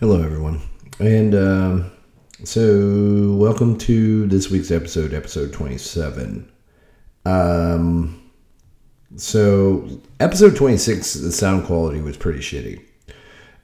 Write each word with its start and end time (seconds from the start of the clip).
Hello, 0.00 0.22
everyone. 0.22 0.60
And 1.00 1.34
um, 1.34 1.90
so, 2.44 3.34
welcome 3.34 3.76
to 3.78 4.28
this 4.28 4.48
week's 4.48 4.70
episode, 4.70 5.12
episode 5.12 5.52
27. 5.52 6.48
Um, 7.24 8.30
so, 9.16 9.88
episode 10.20 10.54
26, 10.54 11.14
the 11.14 11.32
sound 11.32 11.66
quality 11.66 12.00
was 12.00 12.16
pretty 12.16 12.38
shitty. 12.38 12.80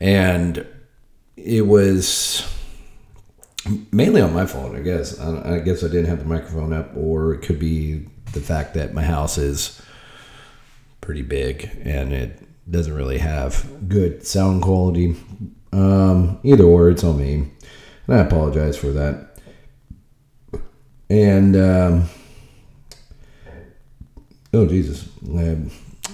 And 0.00 0.66
it 1.36 1.68
was 1.68 2.44
mainly 3.92 4.20
on 4.20 4.34
my 4.34 4.44
fault, 4.44 4.74
I 4.74 4.80
guess. 4.80 5.20
I, 5.20 5.54
I 5.54 5.58
guess 5.60 5.84
I 5.84 5.86
didn't 5.86 6.06
have 6.06 6.18
the 6.18 6.24
microphone 6.24 6.72
up, 6.72 6.96
or 6.96 7.34
it 7.34 7.42
could 7.42 7.60
be 7.60 8.08
the 8.32 8.40
fact 8.40 8.74
that 8.74 8.92
my 8.92 9.04
house 9.04 9.38
is 9.38 9.80
pretty 11.00 11.22
big 11.22 11.70
and 11.84 12.12
it 12.12 12.40
doesn't 12.68 12.94
really 12.94 13.18
have 13.18 13.88
good 13.88 14.26
sound 14.26 14.62
quality. 14.62 15.14
Um, 15.74 16.38
either 16.44 16.62
or, 16.62 16.88
it's 16.88 17.02
on 17.02 17.18
me. 17.18 17.48
And 18.06 18.16
I 18.16 18.18
apologize 18.18 18.76
for 18.76 18.92
that. 18.92 19.38
And, 21.10 21.56
um, 21.56 22.08
oh, 24.52 24.66
Jesus. 24.66 25.08
Uh, 25.26 25.56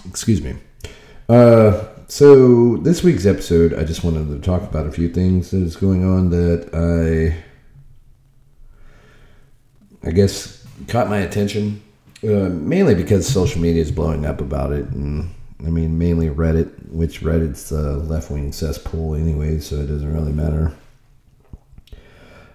excuse 0.09 0.41
me. 0.41 0.55
Uh, 1.29 1.85
so, 2.09 2.79
this 2.79 3.03
week's 3.03 3.27
episode, 3.27 3.75
I 3.75 3.85
just 3.85 4.03
wanted 4.03 4.29
to 4.29 4.41
talk 4.41 4.63
about 4.63 4.87
a 4.87 4.93
few 4.93 5.11
things 5.11 5.51
that 5.51 5.59
is 5.59 5.77
going 5.77 6.05
on 6.05 6.31
that 6.31 6.71
I, 10.03 10.09
I 10.09 10.11
guess, 10.11 10.67
caught 10.89 11.11
my 11.11 11.19
attention. 11.19 11.83
Uh, 12.23 12.49
mainly 12.49 12.95
because 12.95 13.27
social 13.27 13.61
media 13.61 13.83
is 13.83 13.93
blowing 13.93 14.25
up 14.25 14.41
about 14.41 14.73
it. 14.73 14.87
And, 14.87 15.35
I 15.65 15.71
mean, 15.71 15.99
mainly 15.99 16.29
Reddit, 16.29 16.91
which 16.91 17.21
Reddit's 17.21 17.71
a 17.71 17.97
left 17.97 18.31
wing 18.31 18.53
cesspool 18.53 19.15
anyway, 19.15 19.59
so 19.61 19.77
it 19.77 19.87
doesn't 19.87 20.13
really 20.13 20.33
matter. 20.33 20.75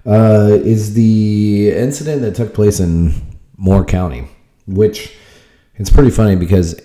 Uh, 0.05 0.49
is 0.51 0.93
the 0.93 1.71
incident 1.71 2.21
that 2.21 2.35
took 2.35 2.53
place 2.53 2.79
in 2.79 3.13
Moore 3.57 3.85
County, 3.85 4.27
which 4.67 5.15
it's 5.75 5.89
pretty 5.89 6.11
funny 6.11 6.35
because 6.35 6.79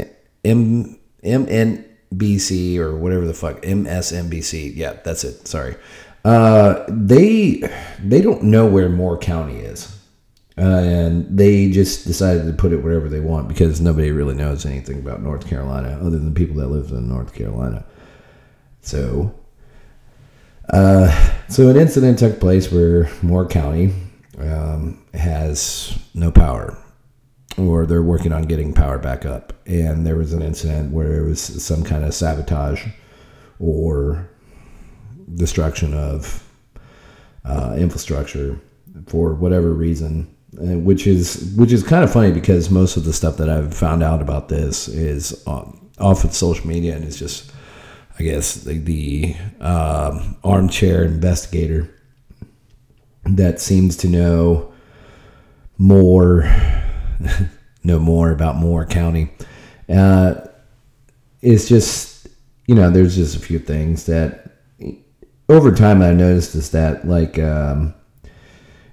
M 0.45 0.99
MNBC 1.23 2.79
or 2.79 2.97
whatever 2.97 3.27
the 3.27 3.35
fuck 3.35 3.61
MSNBC, 3.63 4.75
yeah, 4.75 4.95
that's 5.05 5.25
it. 5.25 5.47
Sorry, 5.47 5.77
uh, 6.25 6.85
they 6.89 7.63
they 8.03 8.23
don't 8.23 8.45
know 8.45 8.67
where 8.67 8.89
Moore 8.89 9.19
County 9.19 9.59
is. 9.59 10.00
Uh, 10.61 10.81
and 10.81 11.39
they 11.39 11.71
just 11.71 12.07
decided 12.07 12.45
to 12.47 12.53
put 12.53 12.71
it 12.71 12.83
wherever 12.83 13.09
they 13.09 13.21
want 13.21 13.49
because 13.49 13.81
nobody 13.81 14.11
really 14.11 14.35
knows 14.35 14.67
anything 14.67 14.99
about 14.99 15.23
North 15.23 15.49
Carolina 15.49 15.99
other 16.03 16.19
than 16.19 16.35
people 16.35 16.57
that 16.57 16.67
live 16.67 16.91
in 16.91 17.09
North 17.09 17.33
Carolina. 17.33 17.83
So, 18.83 19.35
uh, 20.69 21.33
so 21.49 21.69
an 21.69 21.79
incident 21.79 22.19
took 22.19 22.41
place 22.41 22.71
where 22.71 23.09
Moore 23.23 23.47
County 23.47 23.95
um, 24.39 25.03
has 25.15 25.99
no 26.13 26.31
power, 26.31 26.77
or 27.57 27.87
they're 27.87 28.03
working 28.03 28.33
on 28.33 28.43
getting 28.43 28.75
power 28.75 28.99
back 28.99 29.25
up, 29.25 29.55
and 29.65 30.07
there 30.07 30.17
was 30.17 30.35
an 30.35 30.43
incident 30.43 30.93
where 30.93 31.09
there 31.09 31.25
was 31.25 31.41
some 31.41 31.83
kind 31.83 32.05
of 32.05 32.13
sabotage 32.13 32.87
or 33.59 34.29
destruction 35.37 35.95
of 35.95 36.47
uh, 37.47 37.77
infrastructure 37.79 38.61
for 39.07 39.33
whatever 39.33 39.73
reason 39.73 40.37
which 40.53 41.07
is 41.07 41.55
which 41.57 41.73
is 41.73 41.83
kind 41.83 42.03
of 42.03 42.13
funny 42.13 42.33
because 42.33 42.71
most 42.71 42.97
of 42.97 43.05
the 43.05 43.13
stuff 43.13 43.37
that 43.37 43.49
I've 43.49 43.73
found 43.73 44.03
out 44.03 44.21
about 44.21 44.49
this 44.49 44.89
is 44.89 45.47
off 45.47 46.25
of 46.25 46.35
social 46.35 46.67
media 46.67 46.97
and 46.97 47.05
it's 47.05 47.19
just 47.19 47.53
I 48.19 48.23
guess 48.23 48.55
the, 48.55 48.79
the 48.79 49.37
um, 49.61 50.37
armchair 50.43 51.05
investigator 51.05 51.89
that 53.25 53.61
seems 53.61 53.97
to 53.99 54.09
know 54.09 54.73
more 55.79 56.43
know 57.85 57.99
more 57.99 58.31
about 58.33 58.57
Moore 58.57 58.87
County. 58.87 59.33
Uh, 59.89 60.35
it's 61.43 61.69
just 61.69 62.27
you 62.67 62.75
know 62.75 62.91
there's 62.91 63.15
just 63.15 63.37
a 63.37 63.41
few 63.41 63.61
things 63.61 64.07
that 64.07 64.59
over 65.49 65.73
time 65.73 66.03
I 66.03 66.13
noticed 66.13 66.57
is 66.57 66.73
that 66.73 67.07
like. 67.07 67.39
Um, 67.39 67.95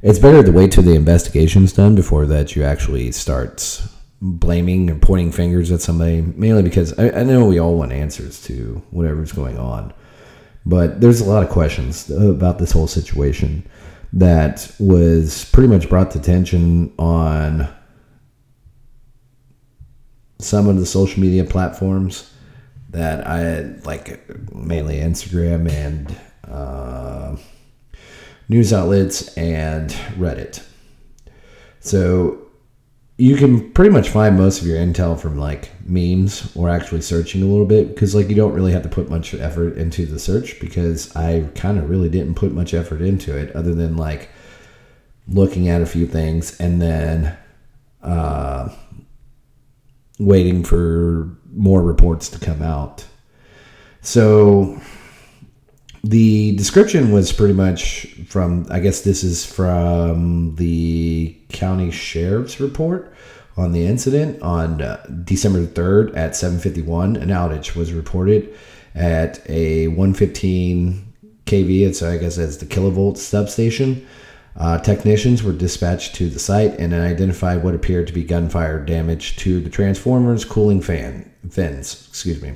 it's 0.02 0.20
better 0.20 0.44
to 0.44 0.52
wait 0.52 0.72
till 0.72 0.84
the 0.84 0.96
investigation's 0.96 1.74
done 1.74 1.96
before 1.96 2.26
that 2.28 2.56
you 2.56 2.64
actually 2.64 3.12
start 3.12 3.82
blaming 4.22 4.90
and 4.90 5.02
pointing 5.02 5.32
fingers 5.32 5.72
at 5.72 5.82
somebody. 5.82 6.22
Mainly 6.22 6.64
because 6.64 6.98
I, 7.00 7.10
I 7.12 7.24
know 7.24 7.46
we 7.46 7.60
all 7.60 7.78
want 7.78 7.92
answers 7.92 8.42
to 8.44 8.82
whatever's 8.92 9.32
going 9.32 9.58
on, 9.58 9.94
but 10.66 11.02
there's 11.02 11.22
a 11.22 11.26
lot 11.26 11.44
of 11.44 11.50
questions 11.50 12.10
about 12.10 12.60
this 12.60 12.72
whole 12.72 12.88
situation 12.88 13.68
that 14.14 14.72
was 14.80 15.46
pretty 15.46 15.68
much 15.68 15.90
brought 15.90 16.12
to 16.12 16.20
attention 16.20 16.94
on 16.98 17.68
some 20.40 20.68
of 20.68 20.78
the 20.78 20.86
social 20.86 21.20
media 21.20 21.44
platforms 21.44 22.32
that 22.92 23.28
I 23.28 23.62
like, 23.84 24.30
mainly 24.54 24.98
Instagram 24.98 25.70
and. 25.70 26.16
Uh, 26.48 27.36
news 28.50 28.74
outlets, 28.74 29.36
and 29.38 29.92
Reddit. 30.18 30.64
So 31.80 32.48
you 33.18 33.36
can 33.36 33.72
pretty 33.72 33.90
much 33.90 34.10
find 34.10 34.38
most 34.38 34.62
of 34.62 34.68
your 34.68 34.78
intel 34.78 35.20
from 35.20 35.38
like 35.38 35.72
memes 35.84 36.56
or 36.56 36.70
actually 36.70 37.02
searching 37.02 37.42
a 37.42 37.46
little 37.46 37.66
bit 37.66 37.88
because 37.90 38.14
like 38.14 38.30
you 38.30 38.36
don't 38.36 38.54
really 38.54 38.72
have 38.72 38.84
to 38.84 38.90
put 38.90 39.10
much 39.10 39.34
effort 39.34 39.76
into 39.76 40.06
the 40.06 40.20
search 40.20 40.60
because 40.60 41.16
I 41.16 41.50
kind 41.56 41.80
of 41.80 41.90
really 41.90 42.10
didn't 42.10 42.36
put 42.36 42.52
much 42.52 42.76
effort 42.76 43.02
into 43.02 43.36
it 43.36 43.56
other 43.56 43.74
than 43.74 43.98
like 43.98 44.30
looking 45.28 45.68
at 45.68 45.82
a 45.82 45.86
few 45.88 46.06
things 46.06 46.60
and 46.60 46.80
then 46.80 47.36
uh, 48.04 48.70
waiting 50.20 50.64
for 50.64 51.36
more 51.52 51.82
reports 51.82 52.30
to 52.30 52.40
come 52.40 52.62
out. 52.62 53.06
So 54.02 54.80
the 56.08 56.56
description 56.56 57.12
was 57.12 57.34
pretty 57.34 57.54
much 57.54 58.08
from 58.28 58.66
i 58.70 58.80
guess 58.80 59.02
this 59.02 59.24
is 59.24 59.46
from 59.46 60.56
the 60.56 61.36
county 61.50 61.92
sheriff's 61.92 62.60
report 62.60 63.14
on 63.58 63.74
the 63.74 63.86
incident 63.86 64.42
on 64.42 64.82
uh, 64.82 65.04
december 65.26 65.66
3rd 65.66 66.16
at 66.16 66.32
7.51 66.32 67.22
an 67.22 67.30
outage 67.30 67.76
was 67.76 67.92
reported 67.92 68.56
at 68.96 69.42
a 69.50 69.88
115 69.90 71.14
kv 71.46 71.88
it's 71.88 72.02
i 72.02 72.18
guess 72.18 72.38
that's 72.38 72.58
the 72.58 72.66
kilovolt 72.66 73.18
substation. 73.18 74.06
Uh, 74.56 74.80
technicians 74.80 75.44
were 75.44 75.54
dispatched 75.54 76.16
to 76.16 76.30
the 76.30 76.40
site 76.40 76.74
and 76.80 76.92
identified 76.92 77.64
what 77.64 77.76
appeared 77.76 78.08
to 78.08 78.14
be 78.14 78.24
gunfire 78.24 78.84
damage 78.84 79.36
to 79.36 79.60
the 79.60 79.70
transformers 79.70 80.44
cooling 80.44 80.82
fan 80.82 81.32
fins 81.48 82.08
excuse 82.10 82.42
me 82.42 82.56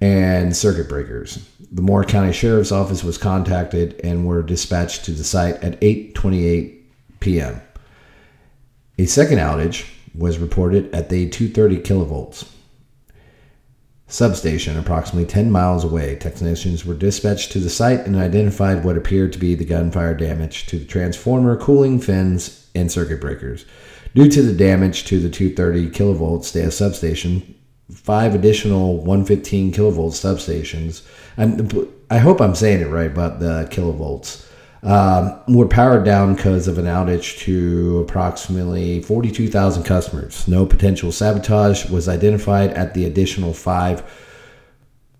and 0.00 0.56
circuit 0.56 0.88
breakers 0.88 1.48
the 1.70 1.82
Moore 1.82 2.04
County 2.04 2.32
Sheriff's 2.32 2.72
Office 2.72 3.04
was 3.04 3.18
contacted 3.18 4.00
and 4.02 4.26
were 4.26 4.42
dispatched 4.42 5.04
to 5.04 5.12
the 5.12 5.24
site 5.24 5.56
at 5.62 5.80
8:28 5.80 6.76
p.m. 7.20 7.60
A 8.98 9.06
second 9.06 9.38
outage 9.38 9.86
was 10.14 10.38
reported 10.38 10.92
at 10.94 11.08
the 11.08 11.28
230 11.28 11.78
kilovolts 11.78 12.48
substation 14.10 14.78
approximately 14.78 15.26
10 15.26 15.50
miles 15.50 15.84
away. 15.84 16.16
Technicians 16.16 16.86
were 16.86 16.94
dispatched 16.94 17.52
to 17.52 17.58
the 17.58 17.68
site 17.68 18.06
and 18.06 18.16
identified 18.16 18.82
what 18.82 18.96
appeared 18.96 19.34
to 19.34 19.38
be 19.38 19.54
the 19.54 19.66
gunfire 19.66 20.14
damage 20.14 20.66
to 20.66 20.78
the 20.78 20.86
transformer, 20.86 21.56
cooling 21.56 22.00
fins, 22.00 22.66
and 22.74 22.90
circuit 22.90 23.20
breakers. 23.20 23.66
Due 24.14 24.30
to 24.30 24.40
the 24.40 24.54
damage 24.54 25.04
to 25.04 25.20
the 25.20 25.28
230 25.28 25.90
kilovolts 25.90 26.72
substation, 26.72 27.54
five 27.92 28.34
additional 28.34 28.96
115 28.96 29.72
kilovolt 29.72 30.12
substations. 30.12 31.02
And 31.36 31.88
I 32.10 32.18
hope 32.18 32.40
I'm 32.40 32.54
saying 32.54 32.82
it 32.82 32.90
right 32.90 33.10
about 33.10 33.40
the 33.40 33.68
kilovolts. 33.70 34.44
Um, 34.80 35.42
were 35.48 35.66
powered 35.66 36.04
down 36.04 36.36
because 36.36 36.68
of 36.68 36.78
an 36.78 36.84
outage 36.84 37.38
to 37.40 37.98
approximately 37.98 39.02
42,000 39.02 39.82
customers. 39.82 40.46
No 40.46 40.64
potential 40.66 41.10
sabotage 41.10 41.90
was 41.90 42.08
identified 42.08 42.70
at 42.70 42.94
the 42.94 43.04
additional 43.04 43.52
five 43.52 44.04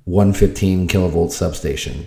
115 0.05 0.87
kilovolt 0.87 1.32
substation. 1.32 2.06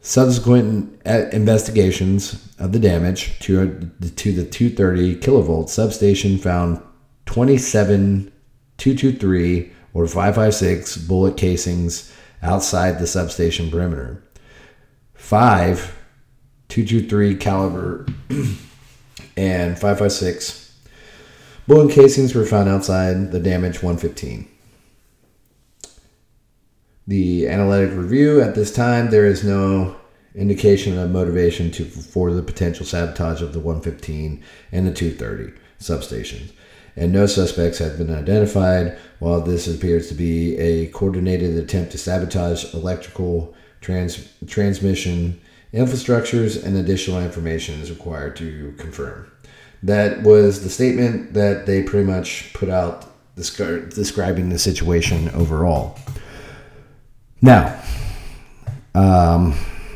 Subsequent 0.00 1.00
uh, 1.04 1.26
investigations 1.32 2.48
of 2.60 2.72
the 2.72 2.78
damage 2.78 3.38
to, 3.40 3.90
to 4.16 4.32
the 4.32 4.44
230 4.44 5.16
kilovolt 5.16 5.68
substation 5.68 6.38
found 6.38 6.80
27 7.26 8.32
223 8.78 9.72
or 9.94 10.06
556 10.06 10.96
bullet 10.96 11.36
casings 11.36 12.12
outside 12.42 12.98
the 12.98 13.06
substation 13.06 13.70
perimeter. 13.70 14.22
Five 15.14 15.96
223 16.68 17.36
caliber 17.36 18.06
and 19.36 19.78
556 19.78 20.76
bullet 21.66 21.92
casings 21.92 22.34
were 22.34 22.44
found 22.44 22.68
outside 22.68 23.32
the 23.32 23.40
damaged 23.40 23.82
115. 23.82 24.48
The 27.06 27.48
analytic 27.48 27.96
review 27.96 28.40
at 28.40 28.54
this 28.54 28.72
time, 28.72 29.10
there 29.10 29.26
is 29.26 29.42
no 29.42 29.96
indication 30.34 30.98
of 30.98 31.10
motivation 31.10 31.70
to 31.72 31.84
for 31.84 32.32
the 32.32 32.42
potential 32.42 32.84
sabotage 32.84 33.42
of 33.42 33.52
the 33.52 33.60
115 33.60 34.42
and 34.72 34.86
the 34.86 34.92
230 34.92 35.58
substations. 35.80 36.52
And 36.98 37.12
no 37.12 37.26
suspects 37.26 37.78
have 37.78 37.96
been 37.96 38.12
identified, 38.12 38.98
while 39.20 39.40
this 39.40 39.68
appears 39.68 40.08
to 40.08 40.14
be 40.14 40.58
a 40.58 40.88
coordinated 40.88 41.56
attempt 41.56 41.92
to 41.92 41.98
sabotage 41.98 42.74
electrical 42.74 43.54
trans- 43.80 44.28
transmission 44.46 45.40
infrastructures, 45.72 46.62
and 46.64 46.76
additional 46.76 47.20
information 47.20 47.80
is 47.80 47.90
required 47.90 48.34
to 48.36 48.74
confirm. 48.78 49.30
That 49.82 50.22
was 50.22 50.64
the 50.64 50.70
statement 50.70 51.34
that 51.34 51.66
they 51.66 51.82
pretty 51.82 52.06
much 52.06 52.52
put 52.52 52.68
out 52.68 53.06
describing 53.36 54.48
the 54.48 54.58
situation 54.58 55.28
overall. 55.30 55.96
Now, 57.40 57.80
um, 58.94 59.52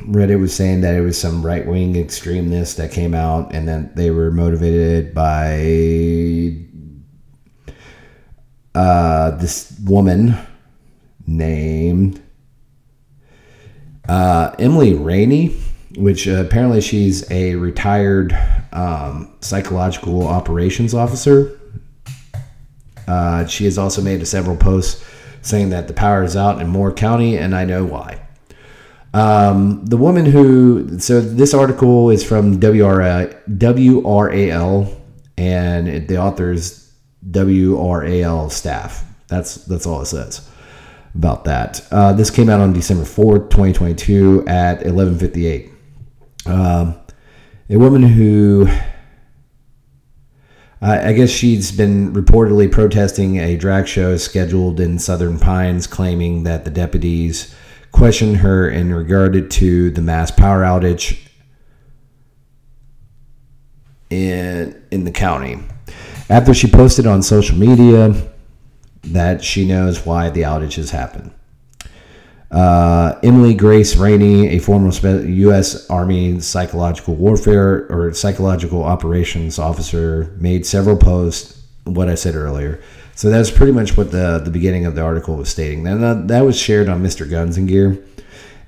Reddit 0.07 0.39
was 0.39 0.55
saying 0.55 0.83
that 0.83 0.95
it 0.95 1.01
was 1.01 1.19
some 1.19 1.45
right 1.45 1.67
wing 1.67 1.97
extremists 1.97 2.75
that 2.77 2.93
came 2.93 3.15
out 3.15 3.53
and 3.53 3.67
then 3.67 3.91
they 3.95 4.11
were 4.11 4.31
motivated 4.31 5.15
by 5.15 5.57
uh, 8.75 9.33
this 9.33 9.79
woman 9.85 10.37
named 11.27 12.23
uh, 14.09 14.55
Emily 14.59 14.95
Rainey, 14.95 15.57
which 15.97 16.27
uh, 16.27 16.45
apparently 16.45 16.81
she's 16.81 17.31
a 17.31 17.55
retired 17.55 18.37
um, 18.73 19.35
psychological 19.41 20.27
operations 20.27 20.95
officer. 20.95 21.59
Uh, 23.07 23.47
she 23.47 23.65
has 23.65 23.79
also 23.79 24.01
made 24.01 24.27
several 24.27 24.57
posts 24.57 25.05
saying 25.43 25.71
that 25.71 25.89
the 25.89 25.95
power 25.95 26.23
is 26.23 26.37
out 26.37 26.61
in 26.61 26.69
Moore 26.69 26.93
County, 26.93 27.37
and 27.37 27.55
I 27.55 27.65
know 27.65 27.85
why. 27.85 28.21
Um, 29.15 29.85
the 29.85 29.97
woman 29.97 30.25
who, 30.25 30.99
so 30.99 31.21
this 31.21 31.53
article 31.53 32.11
is 32.11 32.25
from 32.25 32.61
WRA, 32.61 33.35
WRAL, 33.49 35.01
and 35.37 36.09
the 36.09 36.17
author's 36.17 36.81
WRAL 37.31 38.51
staff. 38.51 39.05
That's 39.29 39.57
that's 39.67 39.87
all 39.87 40.03
it 40.03 40.07
says 40.07 40.49
about 41.15 41.45
that. 41.45 41.87
Uh, 41.91 42.13
this 42.13 42.31
came 42.31 42.49
out 42.49 42.61
on 42.61 42.73
December 42.73 43.05
4th, 43.05 43.51
2022 43.51 44.45
at 44.47 44.81
11:58. 44.83 45.71
Um, 46.47 46.95
a 47.71 47.77
woman 47.77 48.03
who 48.03 48.69
I 50.85 51.13
guess 51.13 51.31
she's 51.31 51.71
been 51.71 52.13
reportedly 52.13 52.71
protesting 52.71 53.39
a 53.39 53.57
drag 53.57 53.87
show 53.87 54.17
scheduled 54.17 54.81
in 54.81 54.99
Southern 54.99 55.39
Pines, 55.39 55.87
claiming 55.87 56.43
that 56.43 56.65
the 56.65 56.73
deputies 56.73 57.55
questioned 57.93 58.39
her 58.39 58.69
in 58.69 58.93
regard 58.93 59.49
to 59.49 59.91
the 59.93 60.03
mass 60.03 60.33
power 60.33 60.63
outage 60.63 61.21
in 64.11 64.83
in 64.91 65.05
the 65.05 65.13
county. 65.13 65.61
After 66.32 66.55
she 66.55 66.67
posted 66.67 67.06
on 67.06 67.23
social 67.23 67.58
media 67.58 68.14
that 69.05 69.44
she 69.44 69.67
knows 69.67 70.06
why 70.06 70.31
the 70.31 70.40
outage 70.40 70.76
has 70.76 70.90
happened. 70.90 71.31
Uh, 72.50 73.19
Emily 73.23 73.52
Grace 73.52 73.96
Rainey, 73.96 74.49
a 74.49 74.58
former 74.58 74.90
U.S. 74.90 75.90
Army 75.90 76.40
psychological 76.40 77.17
warfare 77.17 77.87
or 77.93 78.14
psychological 78.14 78.82
operations 78.82 79.58
officer, 79.58 80.34
made 80.40 80.64
several 80.64 80.96
posts. 80.96 81.61
What 81.84 82.08
I 82.08 82.14
said 82.14 82.34
earlier. 82.34 82.81
So 83.14 83.29
that's 83.29 83.50
pretty 83.50 83.73
much 83.73 83.99
what 83.99 84.11
the 84.11 84.40
the 84.43 84.50
beginning 84.50 84.87
of 84.87 84.94
the 84.94 85.02
article 85.02 85.37
was 85.37 85.50
stating. 85.50 85.87
And 85.87 86.02
that, 86.02 86.29
that 86.29 86.46
was 86.46 86.58
shared 86.58 86.88
on 86.88 87.02
Mr. 87.02 87.29
Guns 87.29 87.58
and 87.58 87.69
Gear, 87.69 88.02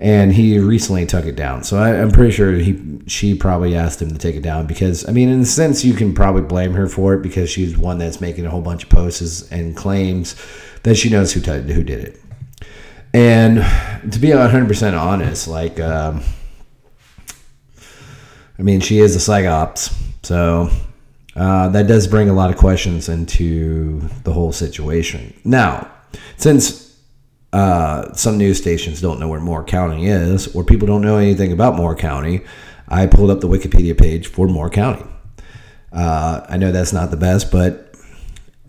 and 0.05 0.35
he 0.35 0.59
recently 0.59 1.07
took 1.07 1.25
it 1.25 1.35
down. 1.35 1.65
So 1.65 1.79
I, 1.79 1.95
am 1.95 2.11
pretty 2.11 2.31
sure 2.31 2.53
he 2.53 2.79
she 3.07 3.35
probably 3.35 3.75
asked 3.75 4.03
him 4.03 4.11
to 4.11 4.19
take 4.19 4.37
it 4.37 4.43
down 4.43 4.67
because 4.67 5.09
I 5.09 5.13
mean, 5.13 5.31
in 5.31 5.41
a 5.41 5.47
sense, 5.47 5.83
you 5.83 5.95
can 5.95 6.15
probably 6.15 6.43
blame 6.43 6.75
her 6.75 6.87
for 6.87 7.15
it 7.15 7.23
because 7.23 7.49
she's 7.49 7.79
one 7.79 7.97
that's 7.97 8.21
making 8.21 8.45
a 8.45 8.51
whole 8.51 8.61
bunch 8.61 8.83
of 8.85 8.91
posts 8.91 9.51
and 9.51 9.75
claims 9.75 10.37
that 10.83 10.97
she 10.97 11.09
knows 11.09 11.33
who 11.33 11.41
t- 11.41 11.73
who 11.73 11.83
did 11.83 12.05
it. 12.05 12.21
And 13.15 13.65
to 14.13 14.19
be 14.19 14.29
100% 14.29 15.01
honest, 15.01 15.49
like, 15.49 15.81
um, 15.81 16.21
I 18.59 18.63
mean, 18.63 18.81
she 18.81 18.99
is 18.99 19.17
a 19.17 19.19
psyops. 19.19 19.97
So 20.23 20.69
uh, 21.35 21.69
that 21.71 21.87
does 21.87 22.09
bring 22.09 22.29
a 22.29 22.35
lot 22.35 22.51
of 22.51 22.59
questions 22.59 23.09
into 23.09 24.01
the 24.25 24.35
whole 24.35 24.53
situation. 24.53 25.33
Now, 25.45 25.91
since 26.37 26.84
uh, 27.55 28.13
some 28.15 28.37
news 28.37 28.59
stations 28.59 29.01
don't 29.01 29.21
know 29.21 29.29
where 29.29 29.39
Moore 29.39 29.63
County 29.63 30.07
is, 30.07 30.53
or 30.57 30.65
people 30.65 30.89
don't 30.89 31.03
know 31.03 31.19
anything 31.19 31.53
about 31.53 31.77
Moore 31.77 31.95
County, 31.95 32.41
I 32.89 33.07
pulled 33.07 33.31
up 33.31 33.39
the 33.41 33.47
Wikipedia 33.47 33.97
page 33.97 34.27
for 34.27 34.49
Moore 34.49 34.69
County. 34.69 35.07
Uh, 35.93 36.45
I 36.49 36.57
know 36.57 36.73
that's 36.73 36.93
not 36.93 37.13
the 37.13 37.17
best, 37.17 37.53
but 37.53 37.95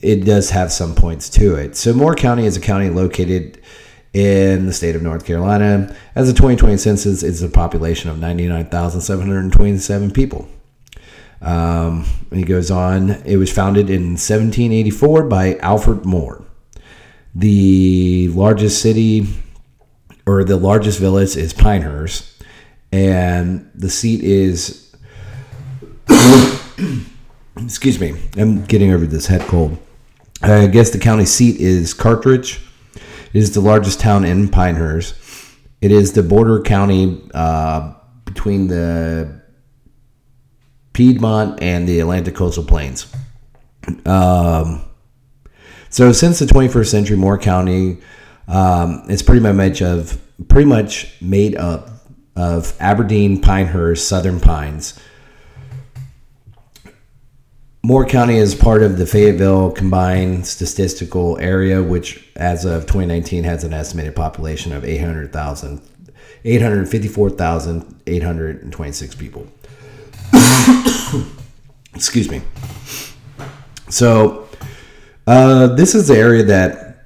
it 0.01 0.23
does 0.23 0.51
have 0.51 0.71
some 0.71 0.93
points 0.93 1.29
to 1.31 1.55
it. 1.55 1.75
So, 1.75 1.95
Moore 1.95 2.13
County 2.13 2.45
is 2.45 2.57
a 2.57 2.61
county 2.61 2.91
located 2.91 3.59
in 4.13 4.67
the 4.67 4.73
state 4.73 4.95
of 4.95 5.01
North 5.01 5.25
Carolina. 5.25 5.95
As 6.13 6.27
the 6.27 6.33
2020 6.33 6.77
census, 6.77 7.23
it's 7.23 7.41
a 7.41 7.49
population 7.49 8.11
of 8.11 8.19
99,727 8.19 10.11
people. 10.11 10.47
Um, 11.41 12.05
he 12.31 12.43
goes 12.43 12.69
on, 12.69 13.09
it 13.25 13.37
was 13.37 13.51
founded 13.51 13.89
in 13.89 14.11
1784 14.11 15.23
by 15.23 15.55
Alfred 15.55 16.05
Moore. 16.05 16.44
The 17.35 18.29
largest 18.29 18.81
city 18.81 19.27
or 20.25 20.43
the 20.43 20.55
largest 20.55 20.99
village 20.99 21.35
is 21.35 21.53
Pinehurst, 21.53 22.43
and 22.91 23.69
the 23.75 23.89
seat 23.89 24.23
is. 24.23 24.81
excuse 27.57 27.99
me, 27.99 28.15
I'm 28.37 28.63
getting 28.65 28.93
over 28.93 29.05
this 29.05 29.27
head 29.27 29.41
cold. 29.41 29.77
I 30.41 30.67
guess 30.67 30.91
the 30.91 30.99
county 30.99 31.25
seat 31.25 31.59
is 31.59 31.93
Carthage. 31.93 32.61
It 32.95 33.39
is 33.39 33.53
the 33.53 33.61
largest 33.61 33.99
town 33.99 34.23
in 34.23 34.47
Pinehurst. 34.47 35.15
It 35.81 35.91
is 35.91 36.13
the 36.13 36.23
border 36.23 36.61
county 36.61 37.21
uh, 37.33 37.93
between 38.23 38.67
the 38.67 39.41
Piedmont 40.93 41.61
and 41.61 41.87
the 41.87 41.99
Atlantic 41.99 42.35
coastal 42.35 42.63
plains. 42.63 43.13
Um, 44.05 44.81
so 45.95 46.11
since 46.11 46.39
the 46.39 46.45
21st 46.45 46.87
century, 46.87 47.15
Moore 47.15 47.37
County 47.37 47.99
um, 48.49 49.05
is 49.07 49.23
pretty 49.23 49.39
much 49.39 49.81
of 49.81 50.19
pretty 50.49 50.67
much 50.67 51.15
made 51.21 51.55
up 51.55 51.89
of 52.35 52.75
Aberdeen, 52.81 53.39
Pinehurst, 53.39 54.05
Southern 54.05 54.41
Pines, 54.41 54.99
Moore 57.81 58.05
County 58.05 58.35
is 58.35 58.55
part 58.55 58.83
of 58.83 58.97
the 58.97 59.05
Fayetteville 59.05 59.71
Combined 59.71 60.45
Statistical 60.45 61.37
Area, 61.39 61.81
which, 61.81 62.27
as 62.35 62.65
of 62.65 62.81
2019, 62.87 63.45
has 63.45 63.63
an 63.63 63.73
estimated 63.73 64.17
population 64.17 64.73
of 64.73 64.83
800,000, 64.83 65.81
854,826 66.43 69.15
people. 69.15 69.47
Excuse 71.95 72.29
me. 72.29 72.41
So, 73.89 74.44
uh, 75.27 75.67
this 75.67 75.95
is 75.95 76.07
the 76.07 76.17
area 76.17 76.43
that, 76.43 77.05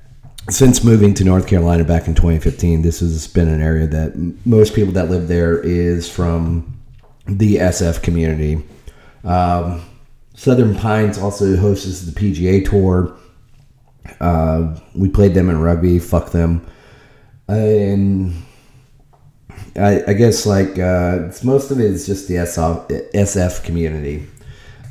since 0.50 0.84
moving 0.84 1.14
to 1.16 1.24
North 1.24 1.48
Carolina 1.48 1.84
back 1.84 2.08
in 2.08 2.16
2015, 2.16 2.82
this 2.82 3.00
has 3.00 3.28
been 3.28 3.48
an 3.48 3.62
area 3.62 3.88
that 3.88 4.16
most 4.46 4.74
people 4.74 4.94
that 4.94 5.10
live 5.10 5.28
there 5.28 5.60
is 5.60 6.10
from 6.10 6.80
the 7.28 7.58
SF 7.58 8.02
community. 8.02 8.64
Um, 9.24 9.84
Southern 10.34 10.76
Pines 10.76 11.18
also 11.18 11.56
hosts 11.58 12.02
the 12.02 12.12
PGA 12.12 12.68
Tour. 12.68 13.16
Uh, 14.20 14.80
we 14.96 15.10
played 15.10 15.34
them 15.34 15.50
in 15.50 15.60
rugby. 15.60 16.00
Fuck 16.00 16.32
them. 16.32 16.66
and 17.48 18.34
I, 19.76 20.04
I, 20.08 20.14
guess 20.14 20.46
like 20.46 20.80
uh, 20.80 21.32
most 21.44 21.72
of 21.72 21.80
it 21.80 21.86
is 21.86 22.06
just 22.06 22.28
the 22.28 22.36
SF, 22.36 23.12
SF 23.14 23.64
community 23.64 24.28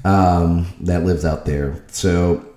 um, 0.05 0.67
that 0.81 1.05
lives 1.05 1.25
out 1.25 1.47
there. 1.47 1.83
So 1.89 2.48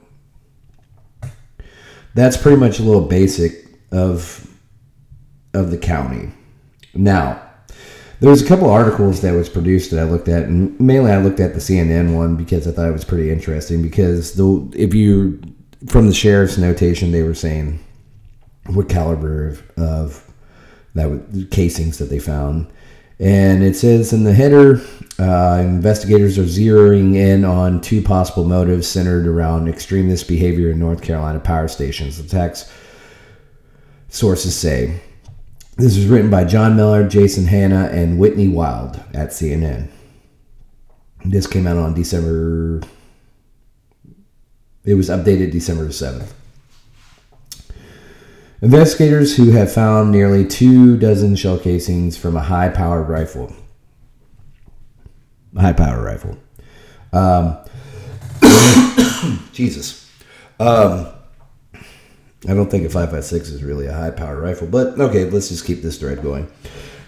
that's 2.13 2.37
pretty 2.37 2.57
much 2.57 2.79
a 2.79 2.83
little 2.83 3.05
basic 3.07 3.65
of 3.91 4.47
of 5.53 5.71
the 5.71 5.77
county. 5.77 6.31
Now, 6.93 7.41
there 8.19 8.29
was 8.29 8.41
a 8.41 8.47
couple 8.47 8.69
articles 8.69 9.21
that 9.21 9.33
was 9.33 9.49
produced 9.49 9.91
that 9.91 9.99
I 9.99 10.03
looked 10.03 10.29
at, 10.29 10.43
and 10.43 10.79
mainly 10.79 11.11
I 11.11 11.17
looked 11.17 11.39
at 11.39 11.53
the 11.53 11.59
CNN 11.59 12.15
one 12.15 12.35
because 12.35 12.67
I 12.67 12.71
thought 12.71 12.87
it 12.87 12.93
was 12.93 13.03
pretty 13.03 13.31
interesting. 13.31 13.81
Because 13.81 14.33
the 14.33 14.71
if 14.75 14.93
you 14.93 15.41
from 15.87 16.07
the 16.07 16.13
sheriff's 16.13 16.57
notation, 16.57 17.11
they 17.11 17.23
were 17.23 17.33
saying 17.33 17.79
what 18.67 18.89
caliber 18.89 19.47
of, 19.47 19.71
of 19.77 20.31
that 20.93 21.47
casings 21.51 21.97
that 21.97 22.09
they 22.09 22.19
found, 22.19 22.67
and 23.21 23.63
it 23.63 23.75
says 23.75 24.13
in 24.13 24.23
the 24.23 24.33
header, 24.33 24.81
uh, 25.19 25.61
investigators 25.63 26.39
are 26.39 26.43
zeroing 26.43 27.15
in 27.15 27.45
on 27.45 27.79
two 27.79 28.01
possible 28.01 28.43
motives 28.43 28.87
centered 28.87 29.27
around 29.27 29.69
extremist 29.69 30.27
behavior 30.27 30.71
in 30.71 30.79
North 30.79 31.03
Carolina 31.03 31.39
power 31.39 31.67
stations. 31.67 32.19
The 32.19 32.27
tax 32.27 32.71
sources 34.09 34.55
say 34.55 35.01
This 35.77 35.95
was 35.95 36.07
written 36.07 36.31
by 36.31 36.45
John 36.45 36.75
Miller, 36.75 37.07
Jason 37.07 37.45
Hanna, 37.45 37.89
and 37.91 38.17
Whitney 38.17 38.47
Wild 38.47 38.99
at 39.13 39.29
CNN. 39.29 39.89
This 41.23 41.45
came 41.45 41.67
out 41.67 41.77
on 41.77 41.93
December. 41.93 42.81
It 44.83 44.95
was 44.95 45.09
updated 45.09 45.51
December 45.51 45.89
7th. 45.89 46.31
Investigators 48.61 49.37
who 49.37 49.51
have 49.51 49.73
found 49.73 50.11
nearly 50.11 50.45
two 50.45 50.95
dozen 50.95 51.35
shell 51.35 51.57
casings 51.57 52.15
from 52.15 52.37
a 52.37 52.41
high 52.41 52.69
powered 52.69 53.09
rifle. 53.09 53.51
High 55.57 55.73
powered 55.73 56.05
rifle. 56.05 56.37
Um, 57.11 57.57
Jesus. 59.51 60.07
Um, 60.59 61.07
I 62.47 62.53
don't 62.53 62.69
think 62.69 62.85
a 62.85 62.89
556 62.89 63.49
is 63.49 63.63
really 63.63 63.87
a 63.87 63.93
high 63.93 64.11
powered 64.11 64.43
rifle, 64.43 64.67
but 64.67 64.99
okay, 64.99 65.27
let's 65.29 65.49
just 65.49 65.65
keep 65.65 65.81
this 65.81 65.97
thread 65.97 66.21
going. 66.21 66.51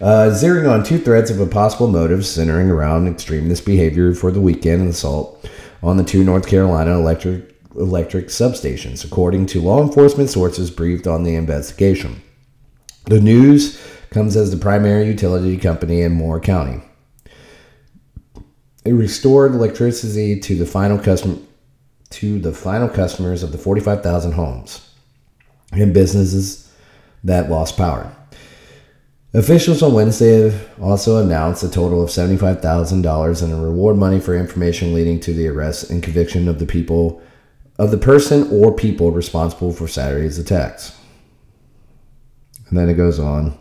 Uh, 0.02 0.32
zeroing 0.34 0.70
on 0.70 0.84
two 0.84 0.98
threads 0.98 1.30
of 1.30 1.40
a 1.40 1.46
possible 1.46 1.88
motive 1.88 2.26
centering 2.26 2.72
around 2.72 3.08
extremist 3.08 3.64
behavior 3.64 4.16
for 4.16 4.32
the 4.32 4.42
weekend 4.42 4.90
assault 4.90 5.48
on 5.84 5.98
the 5.98 6.04
two 6.04 6.24
North 6.24 6.48
Carolina 6.48 6.98
electric 6.98 7.53
electric 7.76 8.28
substations, 8.28 9.04
according 9.04 9.46
to 9.48 9.62
law 9.62 9.82
enforcement 9.82 10.30
sources 10.30 10.72
briefed 10.72 11.08
on 11.08 11.24
the 11.24 11.36
investigation. 11.36 12.22
The 13.06 13.20
news 13.20 13.82
comes 14.10 14.36
as 14.36 14.52
the 14.52 14.58
primary 14.58 15.08
utility 15.08 15.58
company 15.58 16.02
in 16.02 16.14
Moore 16.14 16.40
County. 16.40 16.82
It 18.86 18.94
restored 18.94 19.54
electricity 19.54 20.40
to 20.40 20.56
the 20.56 20.66
final 20.66 21.00
customer 21.00 21.38
to 22.12 22.38
the 22.38 22.54
final 22.54 22.88
customers 22.88 23.42
of 23.42 23.52
the 23.52 23.58
45,000 23.58 24.34
homes 24.34 24.88
and 25.72 25.96
businesses 25.96 26.72
that 27.24 27.50
lost 27.50 27.76
power. 27.76 28.16
Officials 29.34 29.82
on 29.82 29.94
Wednesday 29.94 30.44
have 30.44 30.70
also 30.80 31.18
announced 31.18 31.64
a 31.64 31.70
total 31.70 32.04
of 32.04 32.10
$75,000 32.12 33.44
in 33.44 33.52
a 33.52 33.60
reward 33.60 33.98
money 33.98 34.20
for 34.20 34.36
information 34.36 34.94
leading 34.94 35.20
to 35.22 35.34
the 35.34 35.48
arrest 35.48 35.90
and 35.90 36.04
conviction 36.04 36.48
of 36.48 36.60
the 36.60 36.68
people 36.68 37.20
of 37.84 37.92
the 37.92 37.98
person 37.98 38.48
or 38.50 38.74
people 38.74 39.12
responsible 39.12 39.74
for 39.74 39.88
Saturday's 39.88 40.40
attacks. 40.40 40.98
And 42.70 42.78
then 42.78 42.90
it 42.90 42.94
goes 42.94 43.20
on. 43.20 43.58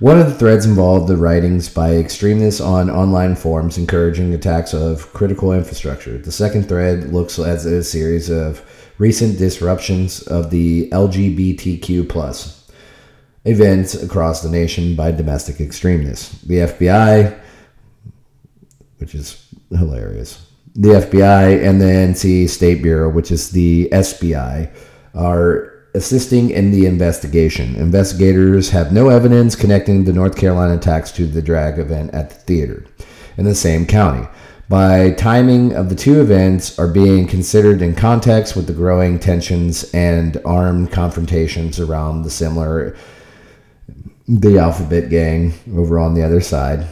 One 0.00 0.18
of 0.18 0.26
the 0.26 0.34
threads 0.34 0.66
involved 0.66 1.06
the 1.06 1.16
writings 1.16 1.68
by 1.68 1.94
extremists 1.94 2.60
on 2.60 2.90
online 2.90 3.36
forums 3.36 3.78
encouraging 3.78 4.34
attacks 4.34 4.74
of 4.74 5.12
critical 5.12 5.52
infrastructure. 5.52 6.18
The 6.18 6.32
second 6.32 6.68
thread 6.68 7.12
looks 7.12 7.38
at 7.38 7.64
a 7.64 7.84
series 7.84 8.28
of 8.28 8.64
recent 8.98 9.38
disruptions 9.38 10.22
of 10.22 10.50
the 10.50 10.88
LGBTQ 10.90 12.08
plus 12.08 12.68
events 13.44 13.94
across 13.94 14.42
the 14.42 14.48
nation 14.48 14.96
by 14.96 15.12
domestic 15.12 15.60
extremists. 15.60 16.40
The 16.42 16.56
FBI, 16.56 17.38
which 18.96 19.14
is 19.14 19.46
hilarious, 19.70 20.44
the 20.74 20.90
FBI 20.90 21.66
and 21.66 21.80
the 21.80 21.86
NC 21.86 22.48
State 22.48 22.82
Bureau, 22.82 23.10
which 23.10 23.30
is 23.30 23.50
the 23.50 23.88
SBI, 23.92 24.74
are 25.14 25.72
assisting 25.94 26.50
in 26.50 26.70
the 26.70 26.86
investigation. 26.86 27.76
Investigators 27.76 28.70
have 28.70 28.92
no 28.92 29.08
evidence 29.08 29.54
connecting 29.54 30.04
the 30.04 30.12
North 30.12 30.36
Carolina 30.36 30.76
attacks 30.76 31.12
to 31.12 31.26
the 31.26 31.42
drag 31.42 31.78
event 31.78 32.14
at 32.14 32.30
the 32.30 32.36
theater 32.36 32.84
in 33.36 33.44
the 33.44 33.54
same 33.54 33.86
county. 33.86 34.26
By 34.68 35.10
timing 35.10 35.74
of 35.74 35.90
the 35.90 35.94
two 35.94 36.22
events 36.22 36.78
are 36.78 36.88
being 36.88 37.26
considered 37.26 37.82
in 37.82 37.94
context 37.94 38.56
with 38.56 38.66
the 38.66 38.72
growing 38.72 39.18
tensions 39.18 39.92
and 39.92 40.40
armed 40.46 40.90
confrontations 40.90 41.78
around 41.78 42.22
the 42.22 42.30
similar 42.30 42.96
the 44.26 44.58
alphabet 44.58 45.10
gang 45.10 45.52
over 45.74 45.98
on 45.98 46.14
the 46.14 46.22
other 46.22 46.40
side. 46.40 46.86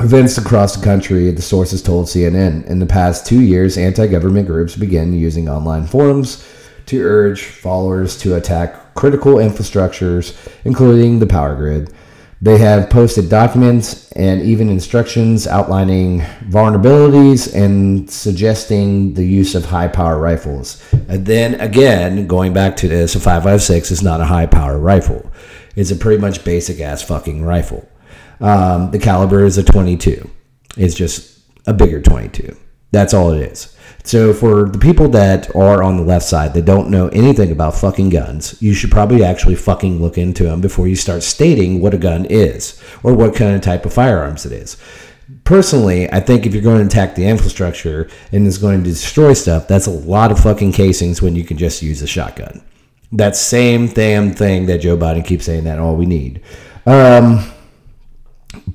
Events 0.00 0.38
across 0.38 0.74
the 0.74 0.84
country, 0.84 1.30
the 1.30 1.40
sources 1.40 1.80
told 1.80 2.06
CNN. 2.06 2.66
In 2.66 2.80
the 2.80 2.86
past 2.86 3.26
two 3.26 3.40
years, 3.40 3.78
anti 3.78 4.08
government 4.08 4.48
groups 4.48 4.74
began 4.74 5.12
using 5.12 5.48
online 5.48 5.86
forums 5.86 6.44
to 6.86 7.00
urge 7.00 7.44
followers 7.44 8.18
to 8.18 8.34
attack 8.34 8.94
critical 8.94 9.34
infrastructures, 9.34 10.36
including 10.64 11.20
the 11.20 11.26
power 11.26 11.54
grid. 11.54 11.94
They 12.42 12.58
have 12.58 12.90
posted 12.90 13.30
documents 13.30 14.10
and 14.12 14.42
even 14.42 14.68
instructions 14.68 15.46
outlining 15.46 16.22
vulnerabilities 16.48 17.54
and 17.54 18.10
suggesting 18.10 19.14
the 19.14 19.24
use 19.24 19.54
of 19.54 19.64
high 19.64 19.88
power 19.88 20.18
rifles. 20.18 20.82
And 21.08 21.24
then 21.24 21.54
again, 21.60 22.26
going 22.26 22.52
back 22.52 22.76
to 22.78 22.88
this, 22.88 23.14
a 23.14 23.20
5.56 23.20 23.92
is 23.92 24.02
not 24.02 24.20
a 24.20 24.24
high 24.24 24.46
power 24.46 24.76
rifle. 24.76 25.30
It's 25.76 25.92
a 25.92 25.96
pretty 25.96 26.20
much 26.20 26.44
basic 26.44 26.80
ass 26.80 27.00
fucking 27.00 27.44
rifle. 27.44 27.88
Um, 28.40 28.90
the 28.90 28.98
caliber 28.98 29.44
is 29.44 29.58
a 29.58 29.62
22. 29.62 30.28
It's 30.76 30.94
just 30.94 31.40
a 31.66 31.72
bigger 31.72 32.00
22. 32.00 32.56
That's 32.90 33.14
all 33.14 33.32
it 33.32 33.42
is. 33.42 33.76
So 34.04 34.34
for 34.34 34.68
the 34.68 34.78
people 34.78 35.08
that 35.10 35.54
are 35.56 35.82
on 35.82 35.96
the 35.96 36.02
left 36.02 36.26
side 36.26 36.52
that 36.54 36.66
don't 36.66 36.90
know 36.90 37.08
anything 37.08 37.50
about 37.50 37.74
fucking 37.74 38.10
guns, 38.10 38.60
you 38.60 38.74
should 38.74 38.90
probably 38.90 39.24
actually 39.24 39.54
fucking 39.54 40.00
look 40.00 40.18
into 40.18 40.44
them 40.44 40.60
before 40.60 40.86
you 40.86 40.94
start 40.94 41.22
stating 41.22 41.80
what 41.80 41.94
a 41.94 41.98
gun 41.98 42.26
is 42.26 42.80
or 43.02 43.14
what 43.14 43.34
kind 43.34 43.56
of 43.56 43.62
type 43.62 43.86
of 43.86 43.94
firearms 43.94 44.44
it 44.44 44.52
is. 44.52 44.76
Personally, 45.44 46.12
I 46.12 46.20
think 46.20 46.44
if 46.44 46.52
you're 46.52 46.62
going 46.62 46.80
to 46.80 46.86
attack 46.86 47.14
the 47.14 47.26
infrastructure 47.26 48.10
and 48.30 48.46
is 48.46 48.58
going 48.58 48.84
to 48.84 48.90
destroy 48.90 49.32
stuff, 49.32 49.66
that's 49.66 49.86
a 49.86 49.90
lot 49.90 50.30
of 50.30 50.38
fucking 50.38 50.72
casings 50.72 51.22
when 51.22 51.34
you 51.34 51.44
can 51.44 51.56
just 51.56 51.82
use 51.82 52.02
a 52.02 52.06
shotgun. 52.06 52.62
That 53.10 53.36
same 53.36 53.88
damn 53.88 54.34
thing 54.34 54.66
that 54.66 54.78
Joe 54.82 54.98
Biden 54.98 55.24
keeps 55.24 55.46
saying 55.46 55.64
that 55.64 55.78
all 55.78 55.96
we 55.96 56.04
need. 56.04 56.42
Um, 56.84 57.50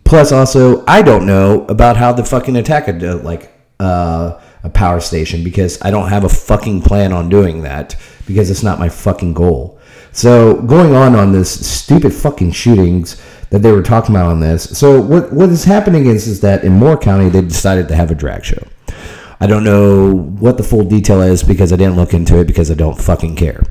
plus, 0.03 0.31
also, 0.31 0.83
I 0.88 1.01
don't 1.01 1.25
know 1.25 1.65
about 1.67 1.98
how 1.98 2.13
the 2.13 2.24
fucking 2.24 2.55
attack 2.55 2.88
a 2.88 2.91
like 2.91 3.51
uh, 3.79 4.39
a 4.63 4.69
power 4.69 5.00
station 5.00 5.43
because 5.43 5.81
I 5.81 5.91
don't 5.91 6.09
have 6.09 6.24
a 6.24 6.29
fucking 6.29 6.81
plan 6.81 7.13
on 7.13 7.29
doing 7.29 7.62
that 7.63 7.95
because 8.27 8.50
it's 8.50 8.63
not 8.63 8.79
my 8.79 8.89
fucking 8.89 9.33
goal. 9.33 9.79
So 10.12 10.62
going 10.62 10.93
on 10.95 11.15
on 11.15 11.31
this 11.31 11.69
stupid 11.69 12.13
fucking 12.13 12.51
shootings 12.51 13.21
that 13.51 13.62
they 13.62 13.71
were 13.71 13.83
talking 13.83 14.15
about 14.15 14.27
on 14.27 14.39
this. 14.39 14.77
So 14.77 15.01
what 15.01 15.31
what 15.31 15.50
is 15.50 15.63
happening 15.63 16.07
is 16.07 16.27
is 16.27 16.41
that 16.41 16.63
in 16.63 16.74
Moore 16.74 16.98
County 16.98 17.29
they 17.29 17.41
decided 17.41 17.88
to 17.88 17.95
have 17.95 18.12
a 18.12 18.15
drag 18.15 18.43
show. 18.43 18.67
I 19.39 19.48
don't 19.48 19.63
know 19.63 20.13
what 20.13 20.57
the 20.57 20.63
full 20.63 20.83
detail 20.83 21.21
is 21.21 21.43
because 21.43 21.71
I 21.71 21.77
didn't 21.77 21.95
look 21.95 22.13
into 22.13 22.38
it 22.39 22.48
because 22.48 22.69
I 22.69 22.74
don't 22.74 23.00
fucking 23.00 23.38
care. 23.38 23.63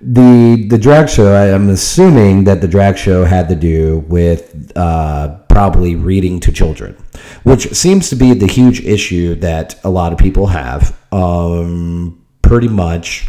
The 0.00 0.66
the 0.68 0.78
drag 0.78 1.08
show, 1.08 1.34
I, 1.34 1.48
am 1.48 1.68
assuming 1.70 2.44
that 2.44 2.60
the 2.60 2.68
drag 2.68 2.96
show 2.96 3.24
had 3.24 3.48
to 3.48 3.56
do 3.56 4.04
with 4.08 4.72
uh, 4.76 5.38
probably 5.48 5.96
reading 5.96 6.38
to 6.40 6.52
children, 6.52 6.96
which 7.42 7.72
seems 7.74 8.08
to 8.10 8.16
be 8.16 8.32
the 8.32 8.46
huge 8.46 8.80
issue 8.84 9.34
that 9.36 9.78
a 9.82 9.90
lot 9.90 10.12
of 10.12 10.18
people 10.18 10.46
have. 10.46 10.96
Um, 11.10 12.24
pretty 12.42 12.68
much 12.68 13.26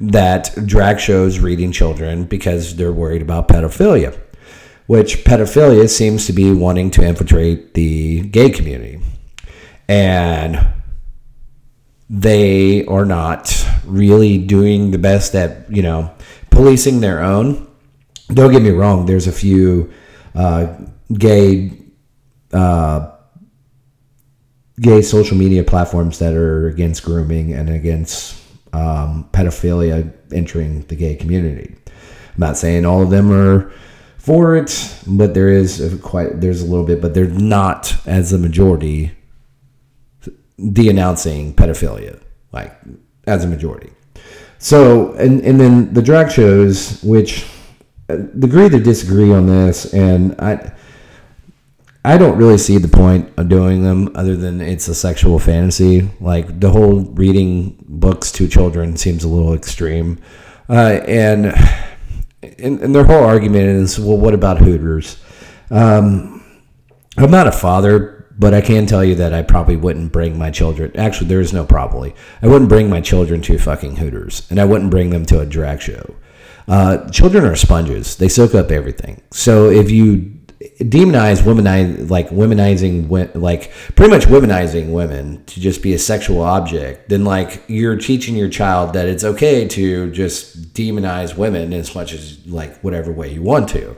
that 0.00 0.52
drag 0.66 0.98
shows 0.98 1.38
reading 1.38 1.70
children 1.72 2.24
because 2.24 2.76
they're 2.76 2.92
worried 2.92 3.22
about 3.22 3.46
pedophilia, 3.46 4.18
which 4.86 5.24
pedophilia 5.24 5.88
seems 5.88 6.26
to 6.26 6.32
be 6.32 6.52
wanting 6.52 6.90
to 6.90 7.04
infiltrate 7.04 7.74
the 7.74 8.22
gay 8.22 8.50
community. 8.50 9.00
And 9.88 10.58
they 12.10 12.84
are 12.86 13.04
not 13.04 13.64
really 13.84 14.36
doing 14.36 14.90
the 14.90 14.98
best 14.98 15.36
at, 15.36 15.70
you 15.70 15.80
know, 15.80 16.12
policing 16.50 17.00
their 17.00 17.22
own. 17.22 17.68
Don't 18.28 18.50
get 18.52 18.62
me 18.62 18.70
wrong, 18.70 19.06
there's 19.06 19.28
a 19.28 19.32
few 19.32 19.92
uh, 20.34 20.76
gay 21.12 21.72
uh, 22.52 23.12
gay 24.80 25.02
social 25.02 25.36
media 25.36 25.62
platforms 25.62 26.18
that 26.18 26.34
are 26.34 26.66
against 26.68 27.04
grooming 27.04 27.52
and 27.52 27.70
against 27.70 28.36
um, 28.72 29.28
pedophilia 29.32 30.12
entering 30.32 30.82
the 30.82 30.96
gay 30.96 31.14
community. 31.14 31.76
I'm 31.86 32.38
not 32.38 32.56
saying 32.56 32.84
all 32.84 33.02
of 33.02 33.10
them 33.10 33.30
are 33.30 33.72
for 34.18 34.56
it, 34.56 34.96
but 35.06 35.34
there 35.34 35.48
is 35.48 35.98
quite 36.02 36.40
there's 36.40 36.62
a 36.62 36.66
little 36.66 36.86
bit, 36.86 37.00
but 37.00 37.14
they're 37.14 37.28
not 37.28 37.94
as 38.06 38.32
a 38.32 38.38
majority 38.38 39.12
denouncing 40.72 41.54
pedophilia 41.54 42.20
like 42.52 42.78
as 43.26 43.44
a 43.44 43.48
majority. 43.48 43.90
So 44.58 45.12
and 45.14 45.40
and 45.40 45.60
then 45.60 45.92
the 45.94 46.02
drag 46.02 46.30
shows, 46.30 47.02
which 47.02 47.46
uh, 48.08 48.14
agree 48.42 48.68
to 48.68 48.78
disagree 48.78 49.32
on 49.32 49.46
this, 49.46 49.92
and 49.94 50.38
I 50.40 50.72
I 52.04 52.16
don't 52.16 52.38
really 52.38 52.58
see 52.58 52.78
the 52.78 52.88
point 52.88 53.30
of 53.36 53.48
doing 53.48 53.82
them 53.82 54.10
other 54.14 54.36
than 54.36 54.60
it's 54.60 54.88
a 54.88 54.94
sexual 54.94 55.38
fantasy. 55.38 56.10
Like 56.20 56.60
the 56.60 56.70
whole 56.70 57.00
reading 57.00 57.76
books 57.86 58.32
to 58.32 58.48
children 58.48 58.96
seems 58.96 59.22
a 59.22 59.28
little 59.28 59.52
extreme. 59.52 60.18
Uh, 60.68 61.00
and, 61.06 61.46
and, 62.58 62.80
and 62.80 62.94
their 62.94 63.04
whole 63.04 63.22
argument 63.22 63.64
is, 63.64 63.98
well, 63.98 64.16
what 64.16 64.32
about 64.32 64.58
Hooters? 64.58 65.22
Um, 65.70 66.42
I'm 67.18 67.30
not 67.30 67.46
a 67.46 67.52
father, 67.52 68.19
but 68.40 68.54
I 68.54 68.62
can 68.62 68.86
tell 68.86 69.04
you 69.04 69.14
that 69.16 69.34
I 69.34 69.42
probably 69.42 69.76
wouldn't 69.76 70.12
bring 70.12 70.38
my 70.38 70.50
children. 70.50 70.96
Actually, 70.96 71.28
there 71.28 71.42
is 71.42 71.52
no 71.52 71.64
probably. 71.64 72.14
I 72.40 72.48
wouldn't 72.48 72.70
bring 72.70 72.88
my 72.88 73.02
children 73.02 73.42
to 73.42 73.58
fucking 73.58 73.96
Hooters, 73.96 74.50
and 74.50 74.58
I 74.58 74.64
wouldn't 74.64 74.90
bring 74.90 75.10
them 75.10 75.26
to 75.26 75.40
a 75.40 75.46
drag 75.46 75.82
show. 75.82 76.14
Uh, 76.66 77.08
children 77.10 77.44
are 77.44 77.54
sponges; 77.54 78.16
they 78.16 78.28
soak 78.28 78.54
up 78.54 78.70
everything. 78.70 79.20
So 79.30 79.68
if 79.68 79.90
you 79.90 80.40
demonize 80.80 81.40
womanize 81.40 82.10
like 82.10 82.28
womanizing 82.28 83.08
like 83.34 83.72
pretty 83.94 84.10
much 84.10 84.26
womanizing 84.26 84.92
women 84.92 85.42
to 85.46 85.58
just 85.58 85.82
be 85.82 85.94
a 85.94 85.98
sexual 85.98 86.42
object 86.42 87.08
then 87.08 87.24
like 87.24 87.62
you're 87.66 87.96
teaching 87.96 88.36
your 88.36 88.48
child 88.48 88.92
that 88.92 89.08
it's 89.08 89.24
okay 89.24 89.66
to 89.66 90.10
just 90.10 90.74
demonize 90.74 91.34
women 91.34 91.72
as 91.72 91.94
much 91.94 92.12
as 92.12 92.46
like 92.46 92.78
whatever 92.80 93.10
way 93.10 93.32
you 93.32 93.40
want 93.40 93.70
to 93.70 93.96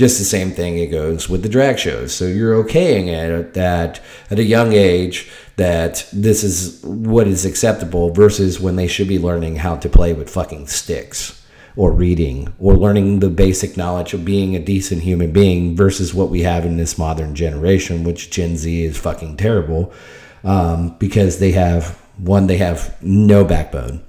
just 0.00 0.18
the 0.18 0.24
same 0.24 0.50
thing 0.50 0.78
it 0.78 0.86
goes 0.86 1.28
with 1.28 1.42
the 1.42 1.48
drag 1.48 1.78
shows 1.78 2.12
so 2.12 2.26
you're 2.26 2.64
okaying 2.64 3.06
it 3.06 3.54
that 3.54 4.00
at 4.30 4.38
a 4.38 4.44
young 4.44 4.72
age 4.72 5.30
that 5.56 6.08
this 6.10 6.42
is 6.42 6.82
what 6.82 7.26
is 7.26 7.44
acceptable 7.44 8.10
versus 8.10 8.58
when 8.58 8.76
they 8.76 8.88
should 8.88 9.06
be 9.06 9.18
learning 9.18 9.56
how 9.56 9.76
to 9.76 9.90
play 9.90 10.14
with 10.14 10.30
fucking 10.30 10.66
sticks 10.66 11.40
or 11.76 11.92
reading 11.92 12.52
or 12.58 12.74
learning 12.74 13.20
the 13.20 13.28
basic 13.28 13.76
knowledge 13.76 14.14
of 14.14 14.24
being 14.24 14.56
a 14.56 14.58
decent 14.58 15.02
human 15.02 15.32
being 15.32 15.76
versus 15.76 16.14
what 16.14 16.30
we 16.30 16.42
have 16.42 16.64
in 16.64 16.78
this 16.78 16.98
modern 16.98 17.34
generation, 17.34 18.04
which 18.04 18.30
Gen 18.30 18.56
Z 18.56 18.84
is 18.84 18.96
fucking 18.96 19.36
terrible 19.36 19.92
um, 20.44 20.96
because 20.98 21.38
they 21.38 21.52
have 21.52 21.98
one, 22.16 22.46
they 22.46 22.56
have 22.56 22.96
no 23.02 23.44
backbone, 23.44 24.02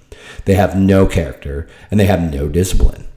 they 0.45 0.55
have 0.55 0.77
no 0.77 1.05
character, 1.05 1.67
and 1.89 1.99
they 1.99 2.05
have 2.05 2.33
no 2.33 2.47
discipline. 2.47 3.07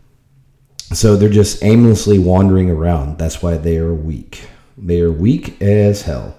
So 0.94 1.16
they're 1.16 1.28
just 1.28 1.62
aimlessly 1.62 2.18
wandering 2.18 2.70
around. 2.70 3.18
That's 3.18 3.42
why 3.42 3.56
they 3.56 3.78
are 3.78 3.92
weak. 3.92 4.46
They 4.78 5.00
are 5.00 5.12
weak 5.12 5.60
as 5.60 6.02
hell. 6.02 6.36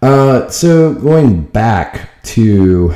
Uh, 0.00 0.48
so 0.48 0.94
going 0.94 1.42
back 1.42 2.22
to 2.24 2.94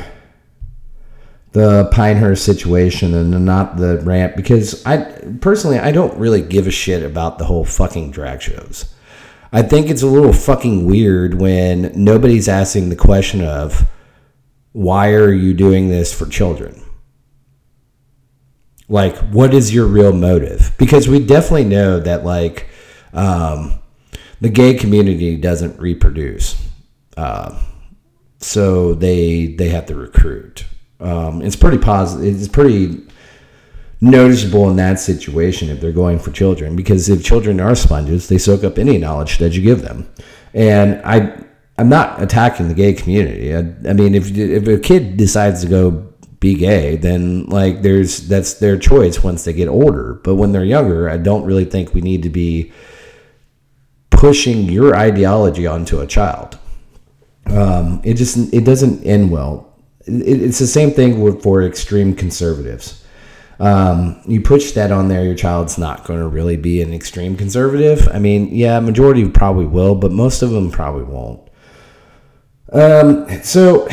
the 1.51 1.89
Pinehurst 1.91 2.45
situation 2.45 3.13
and 3.13 3.45
not 3.45 3.77
the 3.77 3.99
rant 3.99 4.35
because 4.35 4.85
I 4.85 4.97
personally 5.41 5.79
I 5.79 5.91
don't 5.91 6.17
really 6.17 6.41
give 6.41 6.67
a 6.67 6.71
shit 6.71 7.03
about 7.03 7.37
the 7.37 7.45
whole 7.45 7.65
fucking 7.65 8.11
drag 8.11 8.41
shows. 8.41 8.93
I 9.51 9.61
think 9.61 9.89
it's 9.89 10.01
a 10.01 10.07
little 10.07 10.33
fucking 10.33 10.85
weird 10.85 11.35
when 11.35 11.91
nobody's 11.95 12.47
asking 12.49 12.89
the 12.89 12.95
question 12.95 13.43
of 13.43 13.87
why 14.73 15.13
are 15.13 15.31
you 15.31 15.53
doing 15.53 15.87
this 15.89 16.13
for 16.13 16.27
children? 16.27 16.83
Like, 18.89 19.17
what 19.31 19.53
is 19.53 19.73
your 19.73 19.85
real 19.85 20.13
motive? 20.13 20.73
Because 20.77 21.07
we 21.07 21.25
definitely 21.25 21.65
know 21.65 21.99
that 21.99 22.23
like 22.23 22.67
um, 23.13 23.79
the 24.39 24.49
gay 24.49 24.75
community 24.75 25.35
doesn't 25.35 25.79
reproduce, 25.79 26.55
uh, 27.17 27.61
so 28.39 28.93
they 28.93 29.47
they 29.47 29.69
have 29.69 29.87
to 29.87 29.95
recruit 29.95 30.65
um, 30.99 31.41
it's 31.41 31.55
pretty 31.55 31.77
positive. 31.77 32.35
It's 32.35 32.47
pretty 32.47 33.03
noticeable 34.01 34.69
in 34.69 34.75
that 34.77 34.99
situation 34.99 35.69
if 35.69 35.81
they're 35.81 35.91
going 35.91 36.19
for 36.19 36.31
children 36.31 36.75
because 36.75 37.09
if 37.09 37.23
children 37.23 37.59
are 37.59 37.75
sponges, 37.75 38.27
they 38.27 38.37
soak 38.37 38.63
up 38.63 38.77
any 38.77 38.97
knowledge 38.97 39.37
that 39.39 39.53
you 39.53 39.61
give 39.61 39.81
them. 39.81 40.07
And 40.53 41.01
I, 41.03 41.39
I'm 41.77 41.89
not 41.89 42.21
attacking 42.21 42.67
the 42.67 42.73
gay 42.73 42.93
community. 42.93 43.55
I, 43.55 43.59
I 43.89 43.93
mean, 43.93 44.15
if 44.15 44.35
if 44.35 44.67
a 44.67 44.79
kid 44.79 45.17
decides 45.17 45.61
to 45.61 45.67
go 45.67 46.06
be 46.39 46.55
gay, 46.55 46.95
then 46.95 47.45
like 47.47 47.81
there's 47.81 48.27
that's 48.27 48.55
their 48.55 48.77
choice 48.77 49.23
once 49.23 49.43
they 49.43 49.53
get 49.53 49.67
older. 49.67 50.15
But 50.23 50.35
when 50.35 50.51
they're 50.51 50.63
younger, 50.63 51.09
I 51.09 51.17
don't 51.17 51.45
really 51.45 51.65
think 51.65 51.93
we 51.93 52.01
need 52.01 52.23
to 52.23 52.29
be 52.29 52.71
pushing 54.09 54.63
your 54.63 54.95
ideology 54.95 55.67
onto 55.67 55.99
a 55.99 56.07
child. 56.07 56.57
Um, 57.45 58.01
it 58.03 58.15
just 58.15 58.53
it 58.53 58.65
doesn't 58.65 59.03
end 59.03 59.31
well 59.31 59.67
it's 60.07 60.59
the 60.59 60.67
same 60.67 60.91
thing 60.91 61.21
with, 61.21 61.43
for 61.43 61.63
extreme 61.63 62.15
conservatives. 62.15 63.03
Um, 63.59 64.21
you 64.25 64.41
push 64.41 64.71
that 64.73 64.91
on 64.91 65.07
there, 65.07 65.23
your 65.23 65.35
child's 65.35 65.77
not 65.77 66.05
going 66.05 66.19
to 66.19 66.27
really 66.27 66.57
be 66.57 66.81
an 66.81 66.93
extreme 66.93 67.35
conservative. 67.35 68.07
I 68.09 68.19
mean, 68.19 68.53
yeah, 68.53 68.79
majority 68.79 69.27
probably 69.27 69.65
will, 69.65 69.95
but 69.95 70.11
most 70.11 70.41
of 70.41 70.51
them 70.51 70.71
probably 70.71 71.03
won't. 71.03 71.49
Um, 72.71 73.27
so 73.43 73.87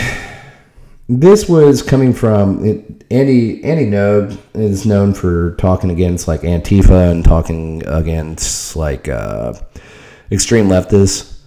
this 1.09 1.49
was 1.49 1.83
coming 1.83 2.13
from 2.13 2.65
it, 2.65 3.05
Andy. 3.11 3.63
Andy 3.65 3.87
Ngo 3.87 4.39
is 4.55 4.87
known 4.87 5.15
for 5.15 5.55
talking 5.57 5.91
against 5.91 6.29
like 6.29 6.43
Antifa 6.43 7.11
and 7.11 7.25
talking 7.25 7.83
against 7.87 8.77
like 8.77 9.09
uh, 9.09 9.55
extreme 10.31 10.69
leftists, 10.69 11.39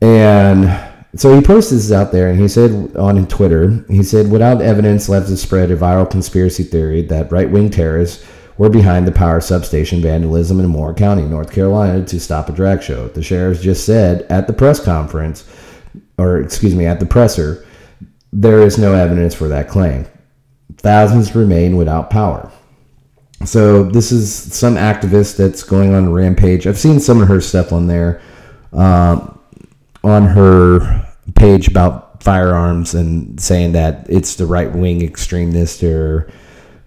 and 0.00 0.90
so 1.16 1.34
he 1.34 1.42
posted 1.42 1.78
this 1.78 1.90
out 1.90 2.12
there 2.12 2.28
and 2.28 2.40
he 2.40 2.46
said 2.46 2.96
on 2.96 3.26
Twitter, 3.26 3.84
he 3.88 4.02
said, 4.02 4.30
without 4.30 4.62
evidence, 4.62 5.08
leftists 5.08 5.38
spread 5.38 5.70
a 5.70 5.76
viral 5.76 6.08
conspiracy 6.08 6.62
theory 6.62 7.02
that 7.02 7.32
right 7.32 7.50
wing 7.50 7.68
terrorists 7.68 8.24
were 8.58 8.68
behind 8.68 9.06
the 9.06 9.12
power 9.12 9.40
substation 9.40 10.00
vandalism 10.00 10.60
in 10.60 10.66
Moore 10.68 10.94
County, 10.94 11.22
North 11.22 11.50
Carolina, 11.50 12.04
to 12.04 12.20
stop 12.20 12.48
a 12.48 12.52
drag 12.52 12.82
show. 12.82 13.08
The 13.08 13.22
sheriffs 13.22 13.62
just 13.62 13.84
said 13.84 14.22
at 14.30 14.46
the 14.46 14.52
press 14.52 14.78
conference, 14.84 15.48
or 16.16 16.40
excuse 16.40 16.74
me, 16.74 16.86
at 16.86 17.00
the 17.00 17.06
presser, 17.06 17.66
there 18.32 18.60
is 18.60 18.78
no 18.78 18.94
evidence 18.94 19.34
for 19.34 19.48
that 19.48 19.68
claim. 19.68 20.06
Thousands 20.76 21.34
remain 21.34 21.76
without 21.76 22.10
power. 22.10 22.50
So 23.44 23.82
this 23.84 24.12
is 24.12 24.32
some 24.32 24.76
activist 24.76 25.36
that's 25.36 25.62
going 25.62 25.94
on 25.94 26.06
a 26.06 26.10
rampage. 26.10 26.66
I've 26.66 26.78
seen 26.78 27.00
some 27.00 27.22
of 27.22 27.28
her 27.28 27.40
stuff 27.40 27.72
on 27.72 27.86
there. 27.86 28.20
Um, 28.72 29.38
on 30.04 30.26
her 30.26 31.06
page 31.34 31.68
about 31.68 32.22
firearms 32.22 32.94
and 32.94 33.40
saying 33.40 33.72
that 33.72 34.06
it's 34.08 34.34
the 34.36 34.46
right 34.46 34.70
wing 34.72 35.02
extremists 35.02 35.82
are 35.82 36.30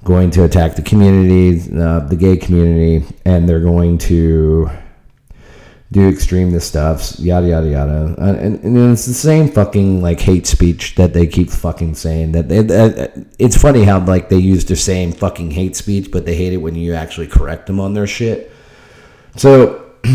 going 0.03 0.29
to 0.31 0.43
attack 0.43 0.75
the 0.75 0.81
community, 0.81 1.61
uh, 1.77 1.99
the 1.99 2.15
gay 2.15 2.37
community, 2.37 3.05
and 3.25 3.47
they're 3.47 3.59
going 3.59 3.97
to 3.97 4.69
do 5.93 6.09
extremist 6.09 6.67
stuff, 6.67 7.19
yada 7.19 7.47
yada 7.47 7.69
yada, 7.69 8.15
and, 8.17 8.59
and, 8.63 8.91
it's 8.91 9.05
the 9.05 9.13
same 9.13 9.47
fucking 9.47 10.01
like 10.01 10.19
hate 10.19 10.47
speech 10.47 10.95
that 10.95 11.13
they 11.13 11.27
keep 11.27 11.49
fucking 11.49 11.93
saying. 11.95 12.31
That 12.31 12.49
they, 12.49 13.23
it's 13.37 13.55
funny 13.55 13.83
how 13.83 13.99
like 14.03 14.29
they 14.29 14.37
use 14.37 14.65
the 14.65 14.75
same 14.75 15.11
fucking 15.11 15.51
hate 15.51 15.75
speech, 15.75 16.11
but 16.11 16.25
they 16.25 16.35
hate 16.35 16.51
it 16.51 16.57
when 16.57 16.75
you 16.75 16.95
actually 16.95 17.27
correct 17.27 17.67
them 17.67 17.79
on 17.79 17.93
their 17.93 18.07
shit. 18.07 18.51
So. 19.37 19.79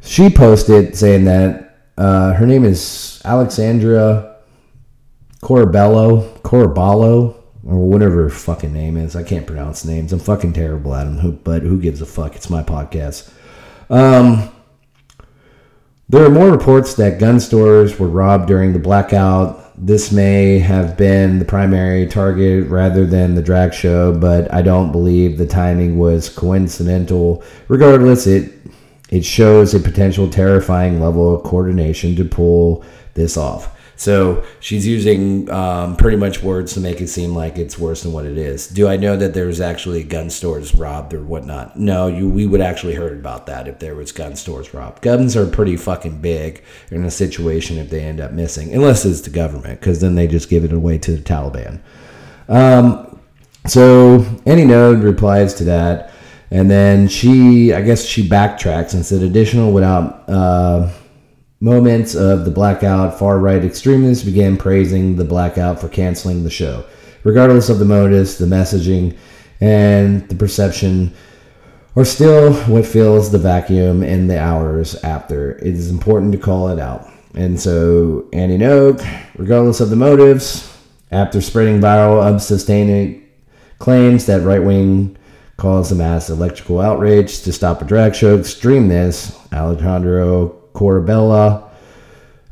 she 0.00 0.30
posted 0.30 0.96
saying 0.96 1.24
that 1.24 1.78
uh, 1.96 2.32
her 2.34 2.46
name 2.46 2.64
is 2.64 3.20
Alexandra 3.24 4.36
Corabello, 5.42 6.40
Coraballo, 6.40 7.36
or 7.64 7.88
whatever 7.88 8.24
her 8.24 8.30
fucking 8.30 8.72
name 8.72 8.96
is. 8.96 9.14
I 9.14 9.22
can't 9.22 9.46
pronounce 9.46 9.84
names. 9.84 10.12
I'm 10.12 10.18
fucking 10.18 10.52
terrible 10.52 10.94
at 10.94 11.04
them, 11.04 11.40
but 11.44 11.62
who 11.62 11.80
gives 11.80 12.00
a 12.00 12.06
fuck? 12.06 12.36
It's 12.36 12.50
my 12.50 12.62
podcast. 12.62 13.30
Um, 13.90 14.50
there 16.08 16.24
are 16.24 16.30
more 16.30 16.50
reports 16.50 16.94
that 16.94 17.20
gun 17.20 17.38
stores 17.38 17.98
were 17.98 18.08
robbed 18.08 18.46
during 18.46 18.72
the 18.72 18.78
blackout. 18.78 19.64
This 19.76 20.10
may 20.10 20.58
have 20.58 20.96
been 20.96 21.38
the 21.38 21.44
primary 21.44 22.06
target 22.06 22.68
rather 22.68 23.06
than 23.06 23.34
the 23.34 23.42
drag 23.42 23.74
show, 23.74 24.18
but 24.18 24.52
I 24.52 24.62
don't 24.62 24.90
believe 24.90 25.36
the 25.36 25.46
timing 25.46 25.98
was 25.98 26.28
coincidental. 26.28 27.42
Regardless, 27.68 28.26
it 28.26 28.52
it 29.10 29.24
shows 29.24 29.74
a 29.74 29.80
potential 29.80 30.28
terrifying 30.28 31.00
level 31.00 31.34
of 31.34 31.42
coordination 31.42 32.16
to 32.16 32.24
pull 32.24 32.84
this 33.14 33.36
off. 33.36 33.74
So 33.98 34.44
she's 34.60 34.86
using 34.86 35.50
um, 35.50 35.96
pretty 35.96 36.16
much 36.16 36.40
words 36.40 36.72
to 36.74 36.80
make 36.80 37.00
it 37.00 37.08
seem 37.08 37.34
like 37.34 37.58
it's 37.58 37.76
worse 37.76 38.04
than 38.04 38.12
what 38.12 38.26
it 38.26 38.38
is. 38.38 38.68
Do 38.68 38.86
I 38.86 38.96
know 38.96 39.16
that 39.16 39.34
there's 39.34 39.60
actually 39.60 40.04
gun 40.04 40.30
stores 40.30 40.72
robbed 40.72 41.12
or 41.12 41.22
whatnot? 41.22 41.76
No, 41.76 42.06
you 42.06 42.28
we 42.28 42.46
would 42.46 42.60
actually 42.60 42.94
heard 42.94 43.18
about 43.18 43.46
that 43.46 43.66
if 43.66 43.80
there 43.80 43.96
was 43.96 44.12
gun 44.12 44.36
stores 44.36 44.72
robbed. 44.72 45.02
Guns 45.02 45.36
are 45.36 45.46
pretty 45.46 45.76
fucking 45.76 46.20
big 46.20 46.62
in 46.92 47.04
a 47.04 47.10
situation 47.10 47.76
if 47.76 47.90
they 47.90 48.02
end 48.04 48.20
up 48.20 48.30
missing, 48.30 48.72
unless 48.72 49.04
it's 49.04 49.22
the 49.22 49.30
government, 49.30 49.80
because 49.80 50.00
then 50.00 50.14
they 50.14 50.28
just 50.28 50.48
give 50.48 50.62
it 50.62 50.72
away 50.72 50.96
to 50.98 51.16
the 51.16 51.22
Taliban. 51.22 51.80
Um, 52.48 53.18
so 53.66 54.24
Andy 54.46 54.64
Ngo 54.64 55.02
replies 55.02 55.54
to 55.54 55.64
that. 55.64 56.12
And 56.50 56.70
then 56.70 57.08
she, 57.08 57.74
I 57.74 57.82
guess 57.82 58.04
she 58.06 58.26
backtracks 58.26 58.94
and 58.94 59.04
said, 59.04 59.22
additional 59.22 59.72
without 59.72 60.26
uh, 60.30 60.90
moments 61.60 62.14
of 62.14 62.44
the 62.44 62.50
blackout, 62.50 63.18
far 63.18 63.38
right 63.38 63.64
extremists 63.64 64.24
began 64.24 64.56
praising 64.56 65.16
the 65.16 65.24
blackout 65.24 65.80
for 65.80 65.88
canceling 65.88 66.44
the 66.44 66.50
show. 66.50 66.84
Regardless 67.24 67.68
of 67.68 67.78
the 67.78 67.84
motives, 67.84 68.38
the 68.38 68.46
messaging, 68.46 69.16
and 69.60 70.28
the 70.28 70.36
perception 70.36 71.12
are 71.96 72.04
still 72.04 72.54
what 72.72 72.86
fills 72.86 73.32
the 73.32 73.38
vacuum 73.38 74.04
in 74.04 74.28
the 74.28 74.40
hours 74.40 74.94
after. 75.02 75.52
It 75.58 75.74
is 75.74 75.90
important 75.90 76.30
to 76.32 76.38
call 76.38 76.68
it 76.68 76.78
out. 76.78 77.08
And 77.34 77.58
so, 77.60 78.28
Andy 78.32 78.58
Ngo, 78.58 79.26
regardless 79.36 79.80
of 79.80 79.90
the 79.90 79.96
motives, 79.96 80.72
after 81.10 81.40
spreading 81.40 81.80
viral, 81.80 82.26
unsustaining 82.26 83.26
claims 83.78 84.26
that 84.26 84.42
right 84.42 84.62
wing 84.62 85.16
caused 85.56 85.90
a 85.90 85.94
mass 85.94 86.30
electrical 86.30 86.80
outrage 86.80 87.42
to 87.42 87.52
stop 87.52 87.82
a 87.82 87.84
drag 87.84 88.14
show. 88.14 88.38
Extreme 88.38 88.88
this, 88.88 89.36
Alejandro 89.52 90.57
Corabella 90.78 91.68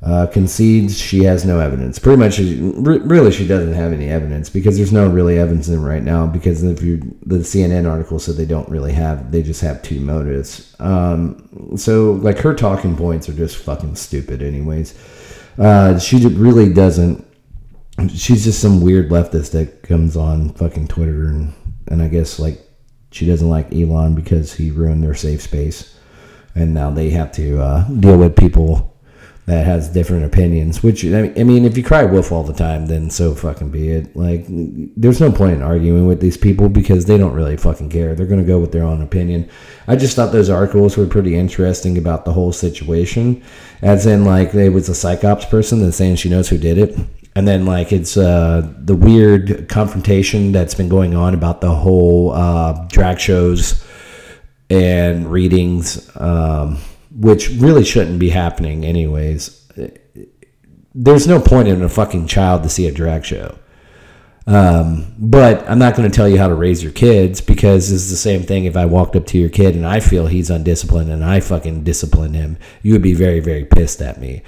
uh, 0.02 0.26
concedes 0.26 0.98
she 0.98 1.24
has 1.24 1.44
no 1.44 1.58
evidence. 1.60 1.98
Pretty 1.98 2.18
much, 2.18 2.38
really, 2.38 3.32
she 3.32 3.46
doesn't 3.46 3.72
have 3.72 3.92
any 3.92 4.08
evidence 4.08 4.50
because 4.50 4.76
there's 4.76 4.92
no 4.92 5.08
really 5.08 5.38
evidence 5.38 5.68
in 5.68 5.82
right 5.82 6.02
now. 6.02 6.26
Because 6.26 6.62
if 6.62 6.82
you, 6.82 6.98
the 7.24 7.38
CNN 7.38 7.90
article 7.90 8.18
said 8.18 8.36
they 8.36 8.44
don't 8.44 8.68
really 8.68 8.92
have, 8.92 9.32
they 9.32 9.42
just 9.42 9.60
have 9.62 9.82
two 9.82 10.00
motives. 10.00 10.74
Um, 10.78 11.76
so, 11.76 12.12
like, 12.12 12.38
her 12.38 12.54
talking 12.54 12.96
points 12.96 13.28
are 13.28 13.32
just 13.32 13.56
fucking 13.56 13.96
stupid, 13.96 14.42
anyways. 14.42 14.94
Uh, 15.58 15.98
she 15.98 16.24
really 16.26 16.72
doesn't. 16.72 17.26
She's 18.14 18.44
just 18.44 18.60
some 18.60 18.82
weird 18.82 19.10
leftist 19.10 19.52
that 19.52 19.82
comes 19.82 20.16
on 20.16 20.50
fucking 20.50 20.88
Twitter 20.88 21.28
and 21.28 21.54
and 21.88 22.02
I 22.02 22.08
guess 22.08 22.38
like 22.38 22.60
she 23.10 23.26
doesn't 23.26 23.48
like 23.48 23.72
Elon 23.72 24.14
because 24.14 24.54
he 24.54 24.70
ruined 24.70 25.02
their 25.02 25.14
safe 25.14 25.40
space, 25.42 25.95
and 26.56 26.74
now 26.74 26.90
they 26.90 27.10
have 27.10 27.30
to 27.32 27.60
uh, 27.62 27.88
deal 27.88 28.18
with 28.18 28.34
people 28.34 28.92
that 29.44 29.64
has 29.64 29.88
different 29.88 30.24
opinions. 30.24 30.82
Which 30.82 31.04
I 31.04 31.28
mean, 31.44 31.64
if 31.64 31.76
you 31.76 31.84
cry 31.84 32.04
wolf 32.04 32.32
all 32.32 32.42
the 32.42 32.52
time, 32.52 32.86
then 32.86 33.10
so 33.10 33.34
fucking 33.34 33.70
be 33.70 33.90
it. 33.90 34.16
Like, 34.16 34.44
there's 34.48 35.20
no 35.20 35.30
point 35.30 35.52
in 35.52 35.62
arguing 35.62 36.06
with 36.06 36.20
these 36.20 36.36
people 36.36 36.68
because 36.68 37.04
they 37.04 37.16
don't 37.16 37.34
really 37.34 37.56
fucking 37.56 37.90
care. 37.90 38.14
They're 38.14 38.26
gonna 38.26 38.42
go 38.42 38.58
with 38.58 38.72
their 38.72 38.82
own 38.82 39.02
opinion. 39.02 39.48
I 39.86 39.94
just 39.94 40.16
thought 40.16 40.32
those 40.32 40.50
articles 40.50 40.96
were 40.96 41.06
pretty 41.06 41.36
interesting 41.36 41.96
about 41.96 42.24
the 42.24 42.32
whole 42.32 42.52
situation, 42.52 43.42
as 43.82 44.06
in 44.06 44.24
like 44.24 44.52
it 44.54 44.70
was 44.70 44.88
a 44.88 44.92
psyops 44.92 45.48
person 45.48 45.80
that's 45.80 45.96
saying 45.96 46.16
she 46.16 46.28
knows 46.28 46.48
who 46.48 46.58
did 46.58 46.78
it. 46.78 46.98
And 47.36 47.46
then, 47.46 47.66
like, 47.66 47.92
it's 47.92 48.16
uh, 48.16 48.66
the 48.78 48.96
weird 48.96 49.68
confrontation 49.68 50.52
that's 50.52 50.72
been 50.72 50.88
going 50.88 51.14
on 51.14 51.34
about 51.34 51.60
the 51.60 51.70
whole 51.70 52.32
uh, 52.32 52.86
drag 52.88 53.20
shows 53.20 53.84
and 54.70 55.30
readings. 55.30 56.10
Um, 56.16 56.78
which 57.16 57.48
really 57.50 57.84
shouldn't 57.84 58.18
be 58.18 58.30
happening 58.30 58.84
anyways. 58.84 59.66
There's 60.94 61.26
no 61.26 61.40
point 61.40 61.68
in 61.68 61.82
a 61.82 61.88
fucking 61.88 62.26
child 62.26 62.62
to 62.62 62.68
see 62.68 62.86
a 62.86 62.92
drag 62.92 63.24
show. 63.24 63.58
Um, 64.46 65.12
but 65.18 65.68
I'm 65.68 65.78
not 65.78 65.96
going 65.96 66.08
to 66.08 66.14
tell 66.14 66.28
you 66.28 66.38
how 66.38 66.46
to 66.46 66.54
raise 66.54 66.82
your 66.82 66.92
kids 66.92 67.40
because 67.40 67.90
it's 67.90 68.10
the 68.10 68.16
same 68.16 68.42
thing 68.42 68.64
if 68.64 68.76
I 68.76 68.84
walked 68.84 69.16
up 69.16 69.26
to 69.26 69.38
your 69.38 69.48
kid 69.48 69.74
and 69.74 69.84
I 69.84 69.98
feel 69.98 70.28
he's 70.28 70.50
undisciplined 70.50 71.10
and 71.10 71.24
I 71.24 71.40
fucking 71.40 71.82
discipline 71.82 72.34
him, 72.34 72.58
you 72.82 72.92
would 72.92 73.02
be 73.02 73.14
very, 73.14 73.40
very 73.40 73.64
pissed 73.64 74.00
at 74.00 74.20
me. 74.20 74.42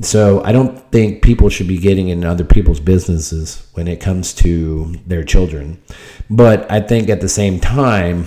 So 0.00 0.42
I 0.44 0.52
don't 0.52 0.78
think 0.90 1.22
people 1.22 1.50
should 1.50 1.68
be 1.68 1.78
getting 1.78 2.08
in 2.08 2.24
other 2.24 2.44
people's 2.44 2.80
businesses 2.80 3.68
when 3.74 3.86
it 3.86 4.00
comes 4.00 4.32
to 4.34 4.94
their 5.06 5.22
children. 5.22 5.80
But 6.30 6.70
I 6.72 6.80
think 6.80 7.10
at 7.10 7.20
the 7.20 7.28
same 7.28 7.60
time, 7.60 8.26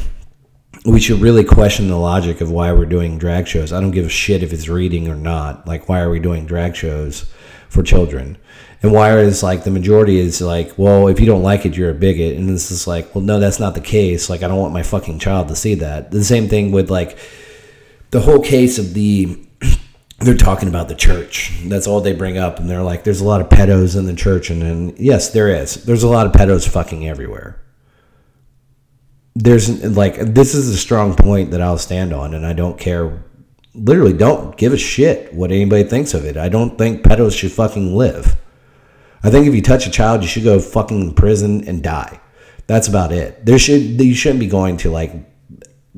we 0.88 1.02
should 1.02 1.20
really 1.20 1.44
question 1.44 1.90
the 1.90 1.98
logic 1.98 2.40
of 2.40 2.50
why 2.50 2.72
we're 2.72 2.86
doing 2.86 3.18
drag 3.18 3.46
shows. 3.46 3.74
I 3.74 3.82
don't 3.82 3.92
give 3.92 4.06
a 4.06 4.10
shit 4.10 4.42
if 4.42 4.54
it's 4.54 4.70
reading 4.70 5.10
or 5.10 5.16
not. 5.16 5.68
Like, 5.68 5.90
why 5.90 6.00
are 6.00 6.10
we 6.10 6.20
doing 6.20 6.46
drag 6.46 6.78
shows 6.78 7.26
for 7.68 7.84
children? 7.84 8.38
And 8.82 8.94
why 8.94 9.18
is 9.18 9.44
like 9.44 9.66
the 9.66 9.72
majority 9.72 10.18
is 10.18 10.40
like, 10.40 10.78
well, 10.78 11.10
if 11.10 11.20
you 11.20 11.26
don't 11.26 11.44
like 11.44 11.66
it, 11.66 11.76
you're 11.76 11.90
a 11.90 11.94
bigot. 11.94 12.38
And 12.38 12.48
this 12.48 12.72
is 12.72 12.88
like, 12.88 13.14
well, 13.14 13.24
no, 13.24 13.38
that's 13.38 13.60
not 13.60 13.76
the 13.76 13.82
case. 13.82 14.30
Like, 14.30 14.44
I 14.44 14.48
don't 14.48 14.60
want 14.60 14.74
my 14.74 14.84
fucking 14.84 15.20
child 15.20 15.50
to 15.50 15.58
see 15.58 15.76
that. 15.76 16.12
The 16.12 16.24
same 16.24 16.48
thing 16.48 16.72
with 16.72 16.90
like 16.90 17.18
the 18.12 18.22
whole 18.22 18.40
case 18.40 18.80
of 18.80 18.94
the 18.94 19.38
they're 20.20 20.38
talking 20.38 20.70
about 20.70 20.88
the 20.88 20.96
church. 20.96 21.52
That's 21.66 21.88
all 21.88 22.00
they 22.00 22.14
bring 22.14 22.38
up, 22.38 22.60
and 22.60 22.70
they're 22.70 22.82
like, 22.82 23.04
"There's 23.04 23.22
a 23.22 23.26
lot 23.26 23.42
of 23.42 23.50
pedos 23.50 23.98
in 23.98 24.06
the 24.06 24.16
church," 24.16 24.50
and 24.50 24.62
then 24.62 24.96
yes, 24.98 25.32
there 25.32 25.50
is. 25.50 25.84
There's 25.84 26.04
a 26.04 26.08
lot 26.08 26.26
of 26.26 26.32
pedos 26.32 26.68
fucking 26.68 27.08
everywhere 27.08 27.62
there's 29.44 29.84
like 29.96 30.18
this 30.18 30.56
is 30.56 30.70
a 30.70 30.78
strong 30.78 31.16
point 31.16 31.52
that 31.52 31.62
I'll 31.62 31.78
stand 31.78 32.12
on, 32.12 32.34
and 32.34 32.46
I 32.46 32.54
don't 32.54 32.80
care. 32.80 33.24
Literally, 33.76 34.14
don't 34.14 34.58
give 34.58 34.74
a 34.74 34.78
shit 34.78 35.32
what 35.34 35.52
anybody 35.52 35.84
thinks 35.84 36.16
of 36.16 36.26
it. 36.26 36.38
I 36.38 36.50
don't 36.50 36.78
think 36.78 37.04
pedos 37.04 37.38
should 37.38 37.52
fucking 37.52 37.96
live. 37.96 38.36
I 39.24 39.30
think 39.30 39.46
if 39.46 39.54
you 39.54 39.62
touch 39.62 39.86
a 39.86 39.92
child, 39.92 40.24
you 40.24 40.28
should 40.28 40.44
go 40.44 40.60
fucking 40.60 41.14
prison 41.14 41.68
and 41.68 41.84
die. 41.84 42.20
That's 42.66 42.88
about 42.88 43.12
it. 43.12 43.46
There 43.46 43.60
should 43.60 44.02
you 44.02 44.16
shouldn't 44.16 44.40
be 44.40 44.48
going 44.48 44.78
to 44.78 44.90
like 44.90 45.14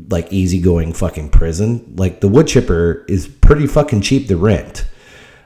like 0.09 0.31
easygoing 0.33 0.93
fucking 0.93 1.29
prison. 1.29 1.95
Like 1.97 2.19
the 2.19 2.27
wood 2.27 2.47
chipper 2.47 3.05
is 3.07 3.27
pretty 3.27 3.67
fucking 3.67 4.01
cheap 4.01 4.27
to 4.27 4.37
rent. 4.37 4.85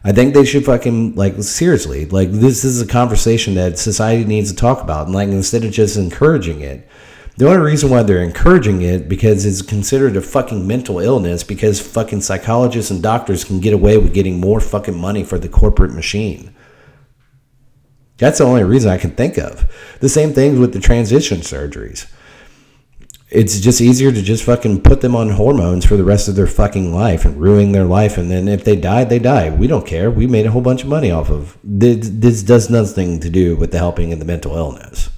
I 0.04 0.12
think 0.12 0.34
they 0.34 0.46
should 0.46 0.66
fucking 0.66 1.16
like 1.16 1.42
seriously 1.44 2.08
like 2.08 2.32
this 2.32 2.64
is 2.64 2.82
a 2.82 2.88
conversation 2.88 3.54
that 3.56 3.78
society 3.78 4.26
needs 4.26 4.50
to 4.52 4.58
talk 4.58 4.82
about, 4.82 5.06
and 5.06 5.16
like 5.16 5.30
instead 5.30 5.64
of 5.64 5.72
just 5.72 5.96
encouraging 5.96 6.62
it 6.62 6.90
the 7.38 7.48
only 7.48 7.66
reason 7.66 7.90
why 7.90 8.04
they're 8.04 8.24
encouraging 8.24 8.82
it 8.82 9.10
because 9.10 9.46
it's 9.46 9.62
considered 9.62 10.16
a 10.16 10.22
fucking 10.22 10.68
mental 10.68 11.00
illness 11.00 11.44
because 11.44 11.80
fucking 11.80 12.22
psychologists 12.22 12.92
and 12.92 13.02
doctors 13.02 13.44
can 13.44 13.60
get 13.60 13.74
away 13.74 13.98
with 13.98 14.14
getting 14.14 14.40
more 14.40 14.60
fucking 14.60 14.98
money 14.98 15.24
for 15.24 15.40
the 15.40 15.50
corporate 15.50 15.94
machine. 15.94 16.54
That's 18.18 18.38
the 18.38 18.46
only 18.46 18.64
reason 18.64 18.92
I 18.92 19.00
can 19.00 19.12
think 19.12 19.38
of. 19.38 19.70
The 20.00 20.10
same 20.10 20.34
thing 20.34 20.60
with 20.60 20.74
the 20.74 20.80
transition 20.80 21.40
surgeries. 21.40 22.10
It's 23.32 23.60
just 23.60 23.82
easier 23.82 24.12
to 24.12 24.22
just 24.22 24.44
fucking 24.44 24.82
put 24.82 25.02
them 25.02 25.16
on 25.16 25.32
hormones 25.32 25.86
for 25.86 25.98
the 25.98 26.04
rest 26.04 26.28
of 26.28 26.36
their 26.36 26.46
fucking 26.46 26.94
life 26.94 27.26
and 27.26 27.42
ruin 27.42 27.72
their 27.72 27.86
life. 27.86 28.16
And 28.16 28.30
then 28.30 28.48
if 28.48 28.64
they 28.64 28.76
die, 28.76 29.06
they 29.06 29.18
die. 29.18 29.50
We 29.50 29.66
don't 29.66 29.88
care. 29.88 30.12
We 30.12 30.28
made 30.28 30.46
a 30.46 30.52
whole 30.52 30.62
bunch 30.62 30.84
of 30.84 30.88
money 30.88 31.10
off 31.10 31.32
of 31.32 31.58
this. 31.64 32.08
This 32.12 32.44
does 32.44 32.70
nothing 32.70 33.20
to 33.22 33.30
do 33.32 33.56
with 33.56 33.72
the 33.72 33.80
helping 33.80 34.12
in 34.12 34.20
the 34.20 34.26
mental 34.26 34.56
illness. 34.56 35.10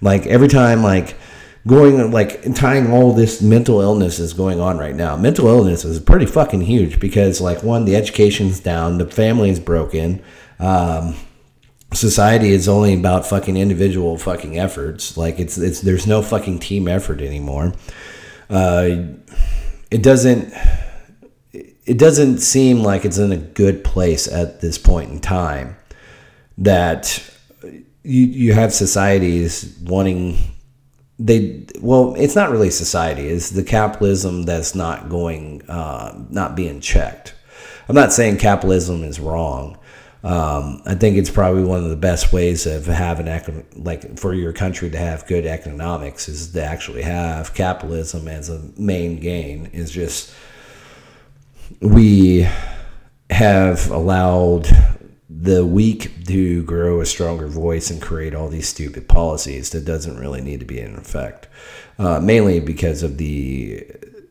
Like 0.00 0.26
every 0.26 0.48
time, 0.48 0.82
like 0.82 1.16
going 1.66 2.10
like 2.10 2.54
tying 2.54 2.90
all 2.90 3.12
this 3.12 3.42
mental 3.42 3.80
illness 3.80 4.18
is 4.18 4.32
going 4.32 4.60
on 4.60 4.78
right 4.78 4.94
now. 4.94 5.16
Mental 5.16 5.46
illness 5.46 5.84
is 5.84 6.00
pretty 6.00 6.26
fucking 6.26 6.62
huge 6.62 7.00
because 7.00 7.40
like 7.40 7.62
one, 7.62 7.84
the 7.84 7.96
education's 7.96 8.60
down, 8.60 8.98
the 8.98 9.06
family's 9.06 9.60
broken. 9.60 10.22
Um, 10.58 11.16
society 11.92 12.50
is 12.52 12.68
only 12.68 12.94
about 12.94 13.26
fucking 13.26 13.56
individual 13.56 14.16
fucking 14.16 14.58
efforts. 14.58 15.16
Like 15.16 15.38
it's 15.38 15.58
it's 15.58 15.80
there's 15.80 16.06
no 16.06 16.22
fucking 16.22 16.60
team 16.60 16.88
effort 16.88 17.20
anymore. 17.20 17.74
Uh, 18.48 19.14
it 19.90 20.02
doesn't 20.02 20.52
it 21.52 21.98
doesn't 21.98 22.38
seem 22.38 22.82
like 22.82 23.04
it's 23.04 23.18
in 23.18 23.32
a 23.32 23.36
good 23.36 23.82
place 23.82 24.28
at 24.28 24.60
this 24.60 24.78
point 24.78 25.10
in 25.10 25.20
time 25.20 25.76
that 26.58 27.29
you 28.02 28.26
you 28.26 28.52
have 28.54 28.72
societies 28.72 29.76
wanting 29.82 30.38
they 31.18 31.66
well 31.80 32.14
it's 32.16 32.34
not 32.34 32.50
really 32.50 32.70
society 32.70 33.28
it's 33.28 33.50
the 33.50 33.62
capitalism 33.62 34.44
that's 34.44 34.74
not 34.74 35.08
going 35.08 35.62
uh, 35.68 36.18
not 36.30 36.54
being 36.56 36.80
checked. 36.80 37.34
I'm 37.88 37.94
not 37.94 38.12
saying 38.12 38.38
capitalism 38.38 39.02
is 39.02 39.18
wrong. 39.18 39.76
Um, 40.22 40.82
i 40.84 40.94
think 40.94 41.16
it's 41.16 41.30
probably 41.30 41.64
one 41.64 41.82
of 41.82 41.88
the 41.88 41.96
best 41.96 42.30
ways 42.30 42.66
of 42.66 42.84
having 42.84 43.26
like 43.74 44.18
for 44.18 44.34
your 44.34 44.52
country 44.52 44.90
to 44.90 44.98
have 44.98 45.26
good 45.26 45.46
economics 45.46 46.28
is 46.28 46.52
to 46.52 46.62
actually 46.62 47.00
have 47.00 47.54
capitalism 47.54 48.28
as 48.28 48.50
a 48.50 48.60
main 48.76 49.18
gain. 49.18 49.70
Is 49.72 49.90
just 49.90 50.34
we 51.80 52.46
have 53.30 53.90
allowed 53.90 54.68
the 55.32 55.64
weak 55.64 56.24
do 56.24 56.62
grow 56.64 57.00
a 57.00 57.06
stronger 57.06 57.46
voice 57.46 57.90
and 57.90 58.02
create 58.02 58.34
all 58.34 58.48
these 58.48 58.68
stupid 58.68 59.08
policies 59.08 59.70
that 59.70 59.84
doesn't 59.84 60.18
really 60.18 60.40
need 60.40 60.58
to 60.58 60.66
be 60.66 60.80
in 60.80 60.96
effect. 60.96 61.46
Uh, 61.98 62.18
mainly 62.18 62.58
because 62.58 63.02
of 63.04 63.16
the 63.16 63.86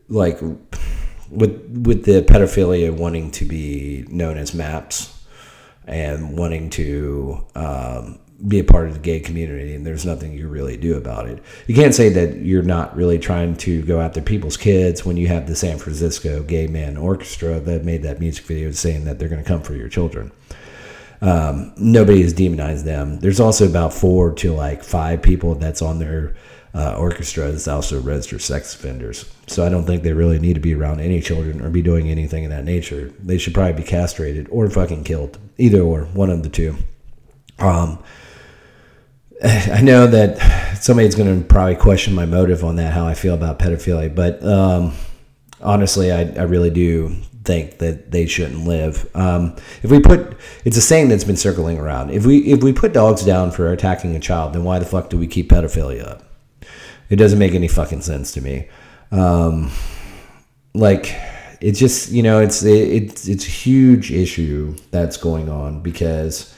like 0.08 0.40
with 1.30 1.64
with 1.84 2.04
the 2.04 2.22
pedophilia 2.22 2.94
wanting 2.94 3.30
to 3.30 3.44
be 3.44 4.04
known 4.08 4.36
as 4.36 4.52
maps 4.52 5.16
and 5.86 6.36
wanting 6.36 6.68
to 6.68 7.44
um, 7.54 8.18
be 8.46 8.58
a 8.58 8.64
part 8.64 8.88
of 8.88 8.94
the 8.94 9.00
gay 9.00 9.20
community 9.20 9.74
and 9.74 9.86
there's 9.86 10.04
nothing 10.04 10.32
you 10.32 10.48
really 10.48 10.76
do 10.76 10.96
about 10.96 11.28
it. 11.28 11.42
You 11.66 11.74
can't 11.74 11.94
say 11.94 12.08
that 12.10 12.38
you're 12.38 12.62
not 12.62 12.94
really 12.94 13.18
trying 13.18 13.56
to 13.56 13.82
go 13.82 14.00
after 14.00 14.20
people's 14.20 14.56
kids 14.56 15.04
when 15.04 15.16
you 15.16 15.28
have 15.28 15.46
the 15.46 15.56
San 15.56 15.78
Francisco 15.78 16.42
Gay 16.42 16.66
Men 16.66 16.96
Orchestra 16.96 17.60
that 17.60 17.84
made 17.84 18.02
that 18.02 18.20
music 18.20 18.44
video 18.44 18.70
saying 18.70 19.04
that 19.04 19.18
they're 19.18 19.28
going 19.28 19.42
to 19.42 19.48
come 19.48 19.62
for 19.62 19.74
your 19.74 19.88
children. 19.88 20.32
Um, 21.22 21.72
nobody 21.76 22.22
has 22.22 22.32
demonized 22.32 22.84
them. 22.84 23.20
There's 23.20 23.40
also 23.40 23.66
about 23.66 23.92
four 23.92 24.32
to 24.36 24.52
like 24.52 24.82
five 24.82 25.22
people 25.22 25.54
that's 25.54 25.82
on 25.82 25.98
their 25.98 26.34
uh, 26.72 26.94
orchestra 26.96 27.50
that's 27.50 27.68
also 27.68 28.00
registered 28.00 28.40
sex 28.40 28.74
offenders. 28.74 29.30
So 29.46 29.66
I 29.66 29.68
don't 29.68 29.84
think 29.84 30.02
they 30.02 30.12
really 30.12 30.38
need 30.38 30.54
to 30.54 30.60
be 30.60 30.74
around 30.74 31.00
any 31.00 31.20
children 31.20 31.60
or 31.60 31.68
be 31.68 31.82
doing 31.82 32.08
anything 32.08 32.44
in 32.44 32.50
that 32.50 32.64
nature. 32.64 33.12
They 33.22 33.38
should 33.38 33.54
probably 33.54 33.82
be 33.82 33.82
castrated 33.82 34.48
or 34.50 34.70
fucking 34.70 35.04
killed. 35.04 35.38
Either 35.58 35.80
or, 35.80 36.04
one 36.04 36.30
of 36.30 36.42
the 36.42 36.48
two. 36.48 36.76
Um, 37.58 38.02
I 39.44 39.80
know 39.82 40.06
that 40.06 40.76
somebody's 40.76 41.14
going 41.14 41.40
to 41.40 41.46
probably 41.46 41.76
question 41.76 42.14
my 42.14 42.24
motive 42.24 42.64
on 42.64 42.76
that, 42.76 42.94
how 42.94 43.06
I 43.06 43.14
feel 43.14 43.34
about 43.34 43.58
pedophilia, 43.58 44.14
but 44.14 44.42
um, 44.44 44.92
honestly, 45.60 46.12
I, 46.12 46.20
I 46.20 46.42
really 46.42 46.70
do 46.70 47.16
think 47.44 47.78
that 47.78 48.10
they 48.10 48.26
shouldn't 48.26 48.66
live. 48.66 49.08
Um, 49.14 49.56
if 49.82 49.90
we 49.90 50.00
put, 50.00 50.36
it's 50.64 50.76
a 50.76 50.82
saying 50.82 51.08
that's 51.08 51.24
been 51.24 51.36
circling 51.36 51.78
around. 51.78 52.10
If 52.10 52.26
we 52.26 52.38
if 52.52 52.62
we 52.62 52.72
put 52.72 52.92
dogs 52.92 53.24
down 53.24 53.50
for 53.50 53.72
attacking 53.72 54.14
a 54.16 54.20
child, 54.20 54.52
then 54.52 54.64
why 54.64 54.78
the 54.78 54.84
fuck 54.84 55.10
do 55.10 55.18
we 55.18 55.26
keep 55.26 55.50
pedophilia 55.50 56.06
up? 56.06 56.24
It 57.08 57.16
doesn't 57.16 57.38
make 57.38 57.54
any 57.54 57.68
fucking 57.68 58.02
sense 58.02 58.32
to 58.32 58.40
me. 58.40 58.68
Um, 59.10 59.70
like 60.74 61.16
It's 61.60 61.78
just 61.78 62.10
you 62.10 62.22
know 62.22 62.40
it's 62.40 62.62
it's 62.62 63.28
it's 63.28 63.46
a 63.46 63.50
huge 63.50 64.10
issue 64.10 64.76
that's 64.90 65.16
going 65.18 65.48
on 65.50 65.82
because 65.82 66.54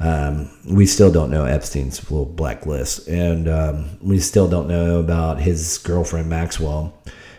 um, 0.00 0.50
we 0.68 0.84
still 0.84 1.10
don't 1.10 1.30
know 1.30 1.46
Epstein's 1.46 1.98
full 1.98 2.26
blacklist, 2.26 3.08
and 3.08 3.48
um, 3.48 3.98
we 4.02 4.18
still 4.18 4.48
don't 4.48 4.68
know 4.68 5.00
about 5.00 5.40
his 5.40 5.78
girlfriend 5.78 6.28
Maxwell 6.28 6.92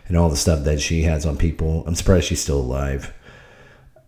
and 0.07 0.17
all 0.17 0.29
the 0.29 0.37
stuff 0.37 0.63
that 0.63 0.79
she 0.81 1.03
has 1.03 1.25
on 1.25 1.37
people. 1.37 1.83
I'm 1.87 1.95
surprised 1.95 2.27
she's 2.27 2.41
still 2.41 2.59
alive. 2.59 3.13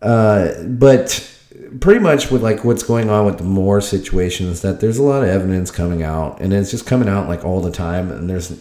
Uh, 0.02 0.64
but 0.64 1.34
pretty 1.80 2.00
much 2.00 2.32
with 2.32 2.44
like 2.44 2.64
what's 2.64 2.84
going 2.84 3.10
on 3.10 3.26
with 3.26 3.38
the 3.38 3.44
Moore 3.44 3.82
situation 3.82 4.48
is 4.48 4.62
that 4.62 4.80
there's 4.80 4.98
a 4.98 5.04
lot 5.04 5.24
of 5.24 5.30
evidence 5.30 5.72
coming 5.72 6.04
out, 6.04 6.40
and 6.40 6.54
it's 6.54 6.72
just 6.72 6.86
coming 6.86 7.10
out 7.10 7.28
like 7.28 7.44
all 7.44 7.62
the 7.62 7.72
time. 7.72 8.12
And 8.12 8.30
there's 8.30 8.60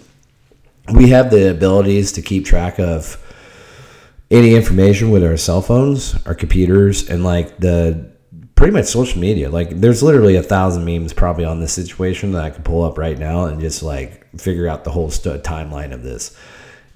we 0.93 1.11
have 1.11 1.31
the 1.31 1.51
abilities 1.51 2.13
to 2.13 2.23
keep 2.23 2.45
track 2.45 2.79
of 2.79 3.23
any 4.31 4.55
information 4.55 5.11
with 5.11 5.25
our 5.25 5.37
cell 5.37 5.63
phones, 5.63 6.17
our 6.27 6.35
computers, 6.35 7.09
and 7.09 7.25
like 7.25 7.59
the 7.59 8.11
pretty 8.55 8.73
much 8.73 8.87
social 8.87 9.21
media. 9.21 9.51
Like 9.51 9.81
there's 9.81 10.03
literally 10.03 10.37
a 10.37 10.43
thousand 10.43 10.85
memes 10.85 11.13
probably 11.13 11.45
on 11.45 11.61
this 11.61 11.73
situation 11.73 12.33
that 12.33 12.45
I 12.45 12.51
could 12.51 12.65
pull 12.65 12.83
up 12.83 12.99
right 12.99 13.19
now 13.19 13.45
and 13.45 13.61
just 13.61 13.83
like 13.83 14.27
figure 14.39 14.67
out 14.67 14.85
the 14.85 14.91
whole 14.91 15.11
st- 15.11 15.45
timeline 15.45 15.93
of 15.93 16.03
this. 16.03 16.37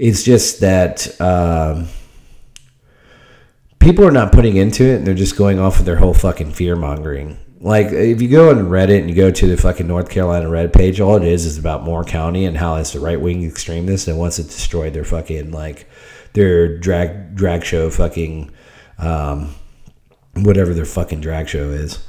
It's 0.00 0.22
just 0.22 0.60
that. 0.60 1.20
Um, 1.20 1.88
people 3.80 4.06
are 4.06 4.12
not 4.12 4.30
putting 4.30 4.56
into 4.56 4.84
it 4.84 4.96
and 4.96 5.06
they're 5.06 5.14
just 5.14 5.36
going 5.36 5.58
off 5.58 5.80
of 5.80 5.86
their 5.86 5.96
whole 5.96 6.14
fucking 6.14 6.52
fear 6.52 6.76
mongering. 6.76 7.36
Like 7.60 7.88
if 7.88 8.22
you 8.22 8.28
go 8.28 8.50
on 8.50 8.68
Reddit 8.68 9.00
and 9.00 9.10
you 9.10 9.16
go 9.16 9.30
to 9.30 9.46
the 9.46 9.56
fucking 9.56 9.86
North 9.86 10.08
Carolina 10.08 10.48
Red 10.48 10.72
page, 10.72 11.00
all 11.00 11.16
it 11.16 11.24
is 11.24 11.44
is 11.44 11.58
about 11.58 11.82
Moore 11.82 12.04
County 12.04 12.46
and 12.46 12.56
how 12.56 12.76
it's 12.76 12.92
the 12.92 13.00
right 13.00 13.20
wing 13.20 13.44
extremist 13.44 14.06
and 14.06 14.18
wants 14.18 14.36
to 14.36 14.44
destroy 14.44 14.88
their 14.88 15.04
fucking 15.04 15.50
like 15.50 15.86
their 16.32 16.78
drag 16.78 17.34
drag 17.34 17.64
show 17.64 17.90
fucking 17.90 18.50
um, 18.98 19.54
whatever 20.34 20.72
their 20.72 20.86
fucking 20.86 21.20
drag 21.20 21.48
show 21.48 21.70
is. 21.70 22.06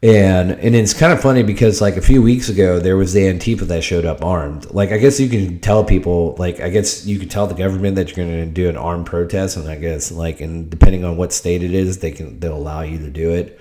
And 0.00 0.52
and 0.52 0.76
it's 0.76 0.94
kind 0.94 1.12
of 1.12 1.20
funny 1.20 1.42
because 1.42 1.80
like 1.80 1.96
a 1.96 2.00
few 2.00 2.22
weeks 2.22 2.48
ago 2.48 2.78
there 2.78 2.96
was 2.96 3.12
the 3.14 3.22
Antifa 3.22 3.62
that 3.62 3.82
showed 3.82 4.04
up 4.04 4.24
armed. 4.24 4.70
Like 4.70 4.92
I 4.92 4.98
guess 4.98 5.18
you 5.18 5.28
can 5.28 5.58
tell 5.58 5.82
people 5.82 6.36
like 6.38 6.60
I 6.60 6.68
guess 6.68 7.04
you 7.04 7.18
can 7.18 7.28
tell 7.28 7.48
the 7.48 7.54
government 7.54 7.96
that 7.96 8.08
you're 8.08 8.24
going 8.24 8.44
to 8.44 8.46
do 8.46 8.68
an 8.68 8.76
armed 8.76 9.06
protest, 9.06 9.56
and 9.56 9.68
I 9.68 9.74
guess 9.74 10.12
like 10.12 10.40
and 10.40 10.70
depending 10.70 11.04
on 11.04 11.16
what 11.16 11.32
state 11.32 11.64
it 11.64 11.74
is, 11.74 11.98
they 11.98 12.12
can 12.12 12.38
they'll 12.38 12.56
allow 12.56 12.82
you 12.82 12.98
to 12.98 13.10
do 13.10 13.32
it. 13.32 13.58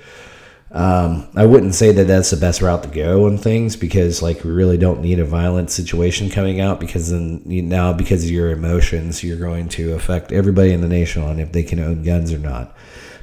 Um, 0.70 1.28
I 1.36 1.46
wouldn't 1.46 1.74
say 1.74 1.92
that 1.94 2.08
that's 2.08 2.30
the 2.30 2.38
best 2.38 2.62
route 2.62 2.84
to 2.84 2.90
go 2.90 3.26
on 3.26 3.38
things 3.40 3.76
because 3.76 4.22
like 4.22 4.44
we 4.44 4.52
really 4.52 4.78
don't 4.78 5.02
need 5.02 5.20
a 5.20 5.26
violent 5.26 5.72
situation 5.72 6.30
coming 6.30 6.60
out 6.60 6.80
because 6.80 7.10
then 7.10 7.42
now 7.46 7.94
because 7.94 8.26
of 8.26 8.30
your 8.30 8.52
emotions 8.52 9.24
you're 9.24 9.40
going 9.40 9.70
to 9.70 9.94
affect 9.94 10.34
everybody 10.34 10.74
in 10.74 10.82
the 10.82 10.88
nation 10.90 11.24
on 11.24 11.40
if 11.40 11.54
they 11.54 11.64
can 11.64 11.80
own 11.80 12.04
guns 12.04 12.34
or 12.34 12.38
not. 12.38 12.76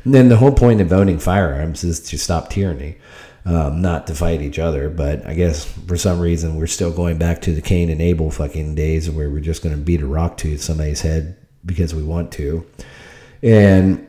Then 0.05 0.29
the 0.29 0.37
whole 0.37 0.53
point 0.53 0.81
of 0.81 0.93
owning 0.93 1.19
firearms 1.19 1.83
is 1.83 2.01
to 2.01 2.19
stop 2.19 2.51
tyranny, 2.51 2.99
um, 3.47 3.81
not 3.81 4.07
to 4.09 4.14
fight 4.14 4.43
each 4.43 4.59
other. 4.59 4.90
But 4.90 5.27
I 5.27 5.35
guess 5.35 5.64
for 5.64 5.97
some 5.97 6.21
reason 6.21 6.57
we're 6.57 6.67
still 6.67 6.93
going 6.93 7.19
back 7.19 7.40
to 7.43 7.55
the 7.55 7.62
Cain 7.62 7.88
and 7.88 8.03
Abel 8.03 8.31
fucking 8.31 8.75
days 8.75 9.11
where 9.11 9.31
we're 9.31 9.40
just 9.40 9.62
going 9.62 9.75
to 9.75 9.81
beat 9.81 10.03
a 10.03 10.07
rock 10.07 10.37
to 10.38 10.59
somebody's 10.59 11.01
head 11.01 11.37
because 11.64 11.95
we 11.95 12.03
want 12.03 12.33
to. 12.33 12.67
And 13.43 14.07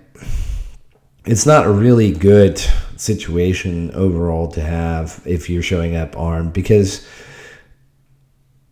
it's 1.25 1.45
not 1.45 1.65
a 1.65 1.71
really 1.71 2.12
good 2.12 2.62
situation 2.97 3.91
overall 3.91 4.47
to 4.49 4.62
have 4.62 5.21
if 5.25 5.49
you're 5.49 5.63
showing 5.63 5.95
up 5.95 6.17
armed 6.17 6.53
because 6.53 7.05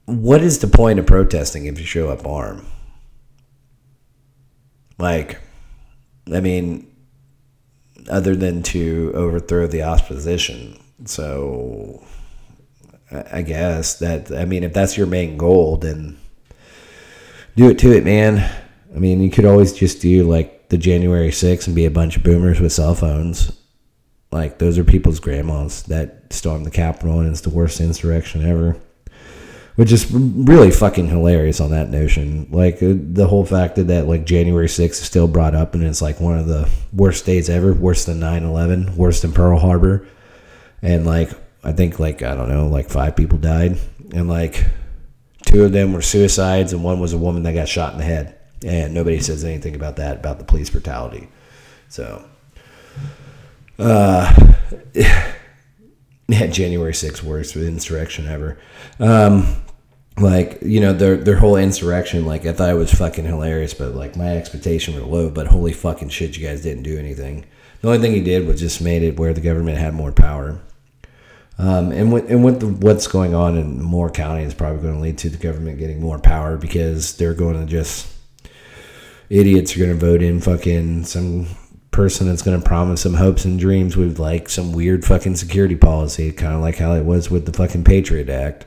what 0.05 0.41
is 0.41 0.59
the 0.59 0.67
point 0.67 0.99
of 0.99 1.05
protesting 1.05 1.65
if 1.65 1.79
you 1.79 1.85
show 1.85 2.09
up 2.09 2.25
armed? 2.25 2.65
Like, 4.97 5.39
I 6.31 6.39
mean, 6.39 6.92
other 8.09 8.35
than 8.35 8.63
to 8.63 9.11
overthrow 9.15 9.67
the 9.67 9.83
opposition. 9.83 10.79
So 11.05 12.05
I 13.31 13.41
guess 13.41 13.99
that 13.99 14.31
I 14.31 14.45
mean 14.45 14.63
if 14.63 14.73
that's 14.73 14.97
your 14.97 15.07
main 15.07 15.37
goal, 15.37 15.77
then 15.77 16.17
do 17.55 17.69
it 17.69 17.79
to 17.79 17.91
it, 17.91 18.03
man. 18.03 18.49
I 18.95 18.99
mean, 18.99 19.21
you 19.21 19.29
could 19.29 19.45
always 19.45 19.73
just 19.73 20.01
do 20.01 20.23
like 20.23 20.69
the 20.69 20.77
January 20.77 21.29
6th 21.29 21.67
and 21.67 21.75
be 21.75 21.85
a 21.85 21.91
bunch 21.91 22.17
of 22.17 22.23
boomers 22.23 22.59
with 22.59 22.73
cell 22.73 22.95
phones. 22.95 23.51
Like 24.31 24.59
those 24.59 24.77
are 24.77 24.83
people's 24.83 25.19
grandmas 25.19 25.83
that 25.83 26.31
stormed 26.33 26.65
the 26.65 26.71
Capitol, 26.71 27.19
and 27.19 27.29
it's 27.29 27.41
the 27.41 27.49
worst 27.49 27.79
insurrection 27.79 28.45
ever 28.45 28.77
which 29.75 29.91
is 29.91 30.11
really 30.11 30.69
fucking 30.69 31.07
hilarious 31.07 31.59
on 31.59 31.71
that 31.71 31.89
notion. 31.89 32.47
Like 32.51 32.75
uh, 32.75 32.93
the 32.93 33.27
whole 33.27 33.45
fact 33.45 33.75
that, 33.75 33.87
that 33.87 34.07
like 34.07 34.25
January 34.25 34.67
6th 34.67 34.89
is 34.91 34.99
still 34.99 35.27
brought 35.27 35.55
up 35.55 35.73
and 35.73 35.83
it's 35.83 36.01
like 36.01 36.19
one 36.19 36.37
of 36.37 36.47
the 36.47 36.69
worst 36.91 37.25
days 37.25 37.49
ever, 37.49 37.73
worse 37.73 38.05
than 38.05 38.19
9/11, 38.19 38.95
worse 38.95 39.21
than 39.21 39.33
Pearl 39.33 39.57
Harbor. 39.57 40.07
And 40.81 41.05
like 41.05 41.31
I 41.63 41.71
think 41.71 41.99
like 41.99 42.21
I 42.21 42.35
don't 42.35 42.49
know, 42.49 42.67
like 42.67 42.89
five 42.89 43.15
people 43.15 43.39
died 43.39 43.79
and 44.13 44.29
like 44.29 44.63
two 45.43 45.63
of 45.63 45.71
them 45.71 45.93
were 45.93 46.01
suicides 46.01 46.73
and 46.73 46.83
one 46.83 46.99
was 46.99 47.13
a 47.13 47.17
woman 47.17 47.43
that 47.43 47.53
got 47.53 47.67
shot 47.67 47.93
in 47.93 47.99
the 47.99 48.05
head. 48.05 48.39
And 48.63 48.93
nobody 48.93 49.19
says 49.19 49.43
anything 49.43 49.75
about 49.75 49.97
that 49.97 50.17
about 50.17 50.37
the 50.39 50.45
police 50.45 50.69
brutality. 50.69 51.29
So 51.89 52.23
uh 53.79 54.53
yeah, 56.27 56.47
January 56.47 56.93
6th 56.93 57.23
worst 57.23 57.55
insurrection 57.55 58.27
ever. 58.27 58.57
Um, 58.99 59.63
like 60.19 60.59
you 60.61 60.79
know 60.79 60.93
their 60.93 61.17
their 61.17 61.37
whole 61.37 61.55
insurrection 61.55 62.23
like 62.23 62.45
i 62.45 62.53
thought 62.53 62.69
it 62.69 62.75
was 62.75 62.93
fucking 62.93 63.25
hilarious 63.25 63.73
but 63.73 63.95
like 63.95 64.15
my 64.15 64.37
expectation 64.37 64.93
were 64.93 65.01
low 65.01 65.27
but 65.27 65.47
holy 65.47 65.73
fucking 65.73 66.07
shit 66.07 66.37
you 66.37 66.47
guys 66.47 66.61
didn't 66.61 66.83
do 66.83 66.99
anything 66.99 67.43
the 67.81 67.87
only 67.87 67.99
thing 67.99 68.13
he 68.13 68.21
did 68.21 68.45
was 68.45 68.59
just 68.59 68.79
made 68.79 69.01
it 69.01 69.17
where 69.19 69.33
the 69.33 69.41
government 69.41 69.79
had 69.79 69.91
more 69.91 70.11
power 70.11 70.59
um, 71.57 71.91
and 71.91 72.11
with, 72.11 72.29
and 72.31 72.43
with 72.43 72.59
the, 72.59 72.67
what's 72.67 73.05
going 73.05 73.35
on 73.35 73.55
in 73.57 73.79
Moore 73.81 74.09
County 74.09 74.43
is 74.43 74.55
probably 74.55 74.81
going 74.81 74.95
to 74.95 74.99
lead 74.99 75.19
to 75.19 75.29
the 75.29 75.37
government 75.37 75.77
getting 75.77 76.01
more 76.01 76.17
power 76.17 76.57
because 76.57 77.15
they're 77.17 77.35
going 77.35 77.59
to 77.59 77.65
just 77.71 78.11
idiots 79.29 79.75
are 79.75 79.79
going 79.79 79.91
to 79.91 80.05
vote 80.05 80.23
in 80.23 80.41
fucking 80.41 81.05
some 81.05 81.45
person 81.93 82.27
that's 82.27 82.41
going 82.41 82.59
to 82.59 82.67
promise 82.67 83.01
some 83.01 83.13
hopes 83.13 83.45
and 83.45 83.57
dreams 83.57 83.95
with 83.95 84.19
like 84.19 84.49
some 84.49 84.73
weird 84.73 85.05
fucking 85.05 85.35
security 85.35 85.75
policy, 85.75 86.31
kind 86.31 86.53
of 86.53 86.61
like 86.61 86.77
how 86.77 86.93
it 86.93 87.05
was 87.05 87.31
with 87.31 87.45
the 87.45 87.53
fucking 87.53 87.85
Patriot 87.85 88.27
Act. 88.27 88.65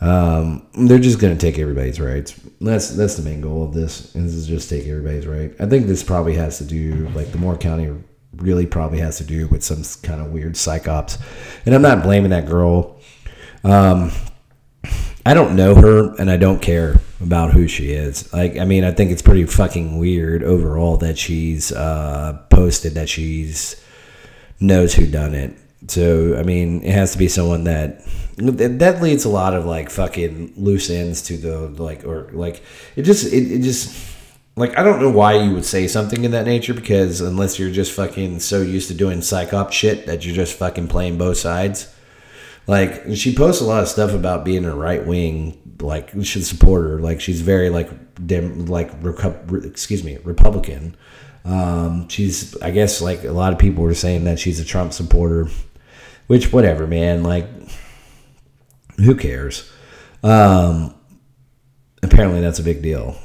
Um, 0.00 0.66
they're 0.74 0.98
just 0.98 1.20
going 1.20 1.36
to 1.36 1.40
take 1.40 1.58
everybody's 1.58 2.00
rights. 2.00 2.40
That's 2.60 2.88
that's 2.90 3.16
the 3.16 3.22
main 3.22 3.42
goal 3.42 3.62
of 3.62 3.74
this. 3.74 4.16
Is 4.16 4.46
just 4.46 4.70
take 4.70 4.86
everybody's 4.86 5.26
right. 5.26 5.52
I 5.60 5.66
think 5.66 5.86
this 5.86 6.02
probably 6.02 6.34
has 6.34 6.58
to 6.58 6.64
do 6.64 7.08
like 7.10 7.30
the 7.32 7.38
Moore 7.38 7.56
County 7.56 7.94
really 8.36 8.66
probably 8.66 8.98
has 9.00 9.18
to 9.18 9.24
do 9.24 9.46
with 9.48 9.62
some 9.62 9.82
kind 10.02 10.20
of 10.20 10.32
weird 10.32 10.54
psyops. 10.54 11.20
And 11.66 11.74
I'm 11.74 11.82
not 11.82 12.02
blaming 12.02 12.30
that 12.30 12.46
girl. 12.46 12.98
Um, 13.62 14.10
I 15.26 15.34
don't 15.34 15.54
know 15.54 15.74
her 15.74 16.14
and 16.16 16.30
I 16.30 16.36
don't 16.36 16.62
care 16.62 17.00
about 17.20 17.52
who 17.52 17.68
she 17.68 17.92
is. 17.92 18.32
Like, 18.32 18.56
I 18.56 18.64
mean, 18.64 18.84
I 18.84 18.92
think 18.92 19.10
it's 19.10 19.22
pretty 19.22 19.44
fucking 19.44 19.98
weird 19.98 20.42
overall 20.42 20.96
that 20.98 21.18
she's 21.18 21.72
uh, 21.72 22.42
posted 22.48 22.94
that 22.94 23.08
she's 23.08 23.82
knows 24.60 24.94
who 24.94 25.06
done 25.06 25.34
it. 25.34 25.56
So, 25.88 26.36
I 26.38 26.42
mean, 26.42 26.82
it 26.82 26.92
has 26.92 27.12
to 27.12 27.18
be 27.18 27.28
someone 27.28 27.64
that 27.64 28.02
that 28.36 29.02
leads 29.02 29.24
a 29.24 29.28
lot 29.28 29.54
of 29.54 29.66
like 29.66 29.90
fucking 29.90 30.54
loose 30.56 30.88
ends 30.88 31.22
to 31.22 31.36
the 31.36 31.58
like 31.82 32.04
or 32.04 32.30
like 32.32 32.62
it 32.96 33.02
just 33.02 33.30
it, 33.32 33.52
it 33.52 33.62
just 33.62 33.94
like 34.56 34.78
I 34.78 34.82
don't 34.82 35.00
know 35.00 35.10
why 35.10 35.34
you 35.34 35.52
would 35.52 35.64
say 35.64 35.86
something 35.88 36.24
in 36.24 36.30
that 36.30 36.46
nature 36.46 36.72
because 36.74 37.20
unless 37.20 37.58
you're 37.58 37.70
just 37.70 37.92
fucking 37.92 38.40
so 38.40 38.62
used 38.62 38.88
to 38.88 38.94
doing 38.94 39.18
psyop 39.18 39.72
shit 39.72 40.06
that 40.06 40.24
you're 40.24 40.34
just 40.34 40.58
fucking 40.58 40.88
playing 40.88 41.18
both 41.18 41.36
sides. 41.36 41.94
Like 42.70 43.16
she 43.16 43.34
posts 43.34 43.60
a 43.60 43.64
lot 43.64 43.82
of 43.82 43.88
stuff 43.88 44.12
about 44.12 44.44
being 44.44 44.64
a 44.64 44.72
right 44.72 45.04
wing 45.04 45.76
like 45.80 46.10
should 46.22 46.46
support 46.46 46.84
her. 46.84 47.00
Like 47.00 47.20
she's 47.20 47.40
very 47.40 47.68
like 47.68 47.90
dem 48.24 48.66
like 48.66 48.92
excuse 49.64 50.04
me 50.04 50.18
Republican. 50.22 50.96
Um, 51.44 52.08
she's 52.08 52.56
I 52.62 52.70
guess 52.70 53.02
like 53.02 53.24
a 53.24 53.32
lot 53.32 53.52
of 53.52 53.58
people 53.58 53.82
were 53.82 53.92
saying 53.92 54.22
that 54.22 54.38
she's 54.38 54.60
a 54.60 54.64
Trump 54.64 54.92
supporter, 54.92 55.48
which 56.28 56.52
whatever 56.52 56.86
man. 56.86 57.24
Like 57.24 57.48
who 58.98 59.16
cares? 59.16 59.68
Um, 60.22 60.94
apparently 62.04 62.40
that's 62.40 62.60
a 62.60 62.62
big 62.62 62.82
deal. 62.82 63.16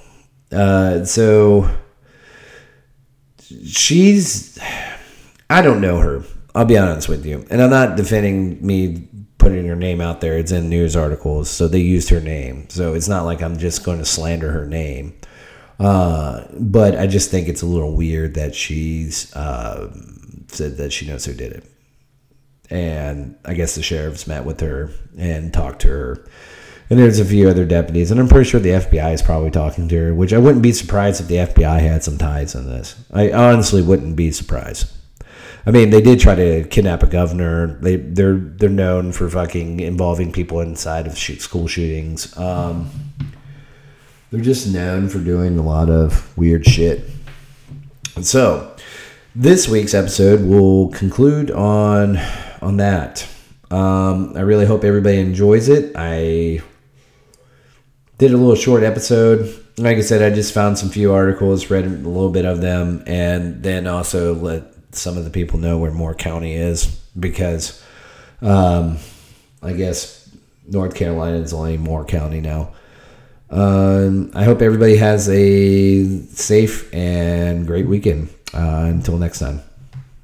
Uh, 0.51 1.05
so 1.05 1.69
she's 3.63 4.57
I 5.51 5.61
don't 5.61 5.81
know 5.81 5.99
her. 5.99 6.23
I'll 6.55 6.65
be 6.65 6.79
honest 6.79 7.07
with 7.07 7.27
you, 7.27 7.45
and 7.51 7.61
I'm 7.61 7.69
not 7.69 7.95
defending 7.95 8.65
me 8.65 9.07
putting 9.45 9.67
her 9.67 9.75
name 9.75 10.01
out 10.01 10.21
there. 10.21 10.39
It's 10.39 10.51
in 10.51 10.69
news 10.69 10.95
articles, 10.95 11.51
so 11.51 11.67
they 11.67 11.79
used 11.79 12.09
her 12.09 12.19
name. 12.19 12.67
So 12.69 12.95
it's 12.95 13.07
not 13.07 13.25
like 13.25 13.43
I'm 13.43 13.59
just 13.59 13.83
going 13.83 13.99
to 13.99 14.05
slander 14.05 14.51
her 14.51 14.65
name. 14.65 15.15
Uh, 15.79 16.45
but 16.51 16.97
I 16.97 17.05
just 17.05 17.29
think 17.29 17.47
it's 17.47 17.61
a 17.61 17.67
little 17.67 17.95
weird 17.95 18.33
that 18.33 18.55
she's 18.55 19.31
uh, 19.35 19.93
said 20.47 20.77
that 20.77 20.91
she 20.91 21.05
knows 21.05 21.25
who 21.25 21.35
did 21.35 21.51
it. 21.51 21.71
And 22.71 23.37
I 23.45 23.53
guess 23.53 23.75
the 23.75 23.83
sheriffs 23.83 24.25
met 24.25 24.45
with 24.45 24.61
her 24.61 24.89
and 25.15 25.53
talked 25.53 25.81
to 25.81 25.89
her. 25.89 26.27
And 26.89 26.97
there's 26.97 27.19
a 27.19 27.25
few 27.25 27.47
other 27.47 27.65
deputies, 27.65 28.09
and 28.09 28.19
I'm 28.19 28.27
pretty 28.27 28.49
sure 28.49 28.59
the 28.59 28.69
FBI 28.69 29.13
is 29.13 29.21
probably 29.21 29.51
talking 29.51 29.87
to 29.89 29.97
her, 30.05 30.15
which 30.15 30.33
I 30.33 30.39
wouldn't 30.39 30.63
be 30.63 30.73
surprised 30.73 31.21
if 31.21 31.27
the 31.27 31.35
FBI 31.35 31.81
had 31.81 32.03
some 32.03 32.17
ties 32.17 32.55
in 32.55 32.65
this. 32.65 32.95
I 33.13 33.31
honestly 33.31 33.83
wouldn't 33.83 34.15
be 34.15 34.31
surprised. 34.31 34.91
I 35.67 35.71
mean, 35.71 35.89
they 35.89 36.01
did 36.01 36.19
try 36.19 36.35
to 36.35 36.63
kidnap 36.65 37.01
a 37.01 37.07
governor. 37.07 37.79
They 37.81 37.95
they're 37.95 38.37
they're 38.37 38.69
known 38.69 39.11
for 39.11 39.29
fucking 39.29 39.79
involving 39.79 40.31
people 40.31 40.59
inside 40.59 41.07
of 41.07 41.17
shoot, 41.17 41.41
school 41.41 41.67
shootings. 41.67 42.37
Um, 42.37 42.91
they're 44.29 44.41
just 44.41 44.71
known 44.71 45.09
for 45.09 45.19
doing 45.19 45.57
a 45.57 45.63
lot 45.63 45.89
of 45.89 46.37
weird 46.37 46.65
shit. 46.67 47.09
And 48.15 48.25
so, 48.25 48.75
this 49.33 49.67
week's 49.67 49.95
episode 49.95 50.41
will 50.41 50.89
conclude 50.89 51.49
on 51.49 52.17
on 52.61 52.77
that. 52.77 53.27
Um, 53.71 54.33
I 54.35 54.41
really 54.41 54.67
hope 54.67 54.83
everybody 54.83 55.17
enjoys 55.17 55.67
it. 55.67 55.93
I 55.95 56.61
did 58.19 58.31
a 58.31 58.37
little 58.37 58.55
short 58.55 58.83
episode. 58.83 59.63
Like 59.77 59.97
I 59.97 60.01
said, 60.01 60.21
I 60.21 60.33
just 60.33 60.53
found 60.53 60.77
some 60.77 60.89
few 60.89 61.11
articles, 61.11 61.71
read 61.71 61.85
a 61.85 61.89
little 61.89 62.29
bit 62.29 62.45
of 62.45 62.61
them, 62.61 63.03
and 63.07 63.63
then 63.63 63.87
also 63.87 64.35
let 64.35 64.74
some 64.95 65.17
of 65.17 65.23
the 65.23 65.29
people 65.29 65.59
know 65.59 65.77
where 65.77 65.91
Moore 65.91 66.15
County 66.15 66.53
is 66.53 66.85
because 67.19 67.83
um, 68.41 68.97
I 69.61 69.73
guess 69.73 70.29
North 70.67 70.95
Carolina 70.95 71.37
is 71.37 71.53
only 71.53 71.77
Moore 71.77 72.05
County 72.05 72.41
now. 72.41 72.73
Um, 73.49 74.31
I 74.33 74.43
hope 74.43 74.61
everybody 74.61 74.97
has 74.97 75.29
a 75.29 76.19
safe 76.27 76.93
and 76.93 77.67
great 77.67 77.87
weekend. 77.87 78.29
Uh, 78.55 78.85
until 78.87 79.17
next 79.17 79.39
time. 79.39 79.61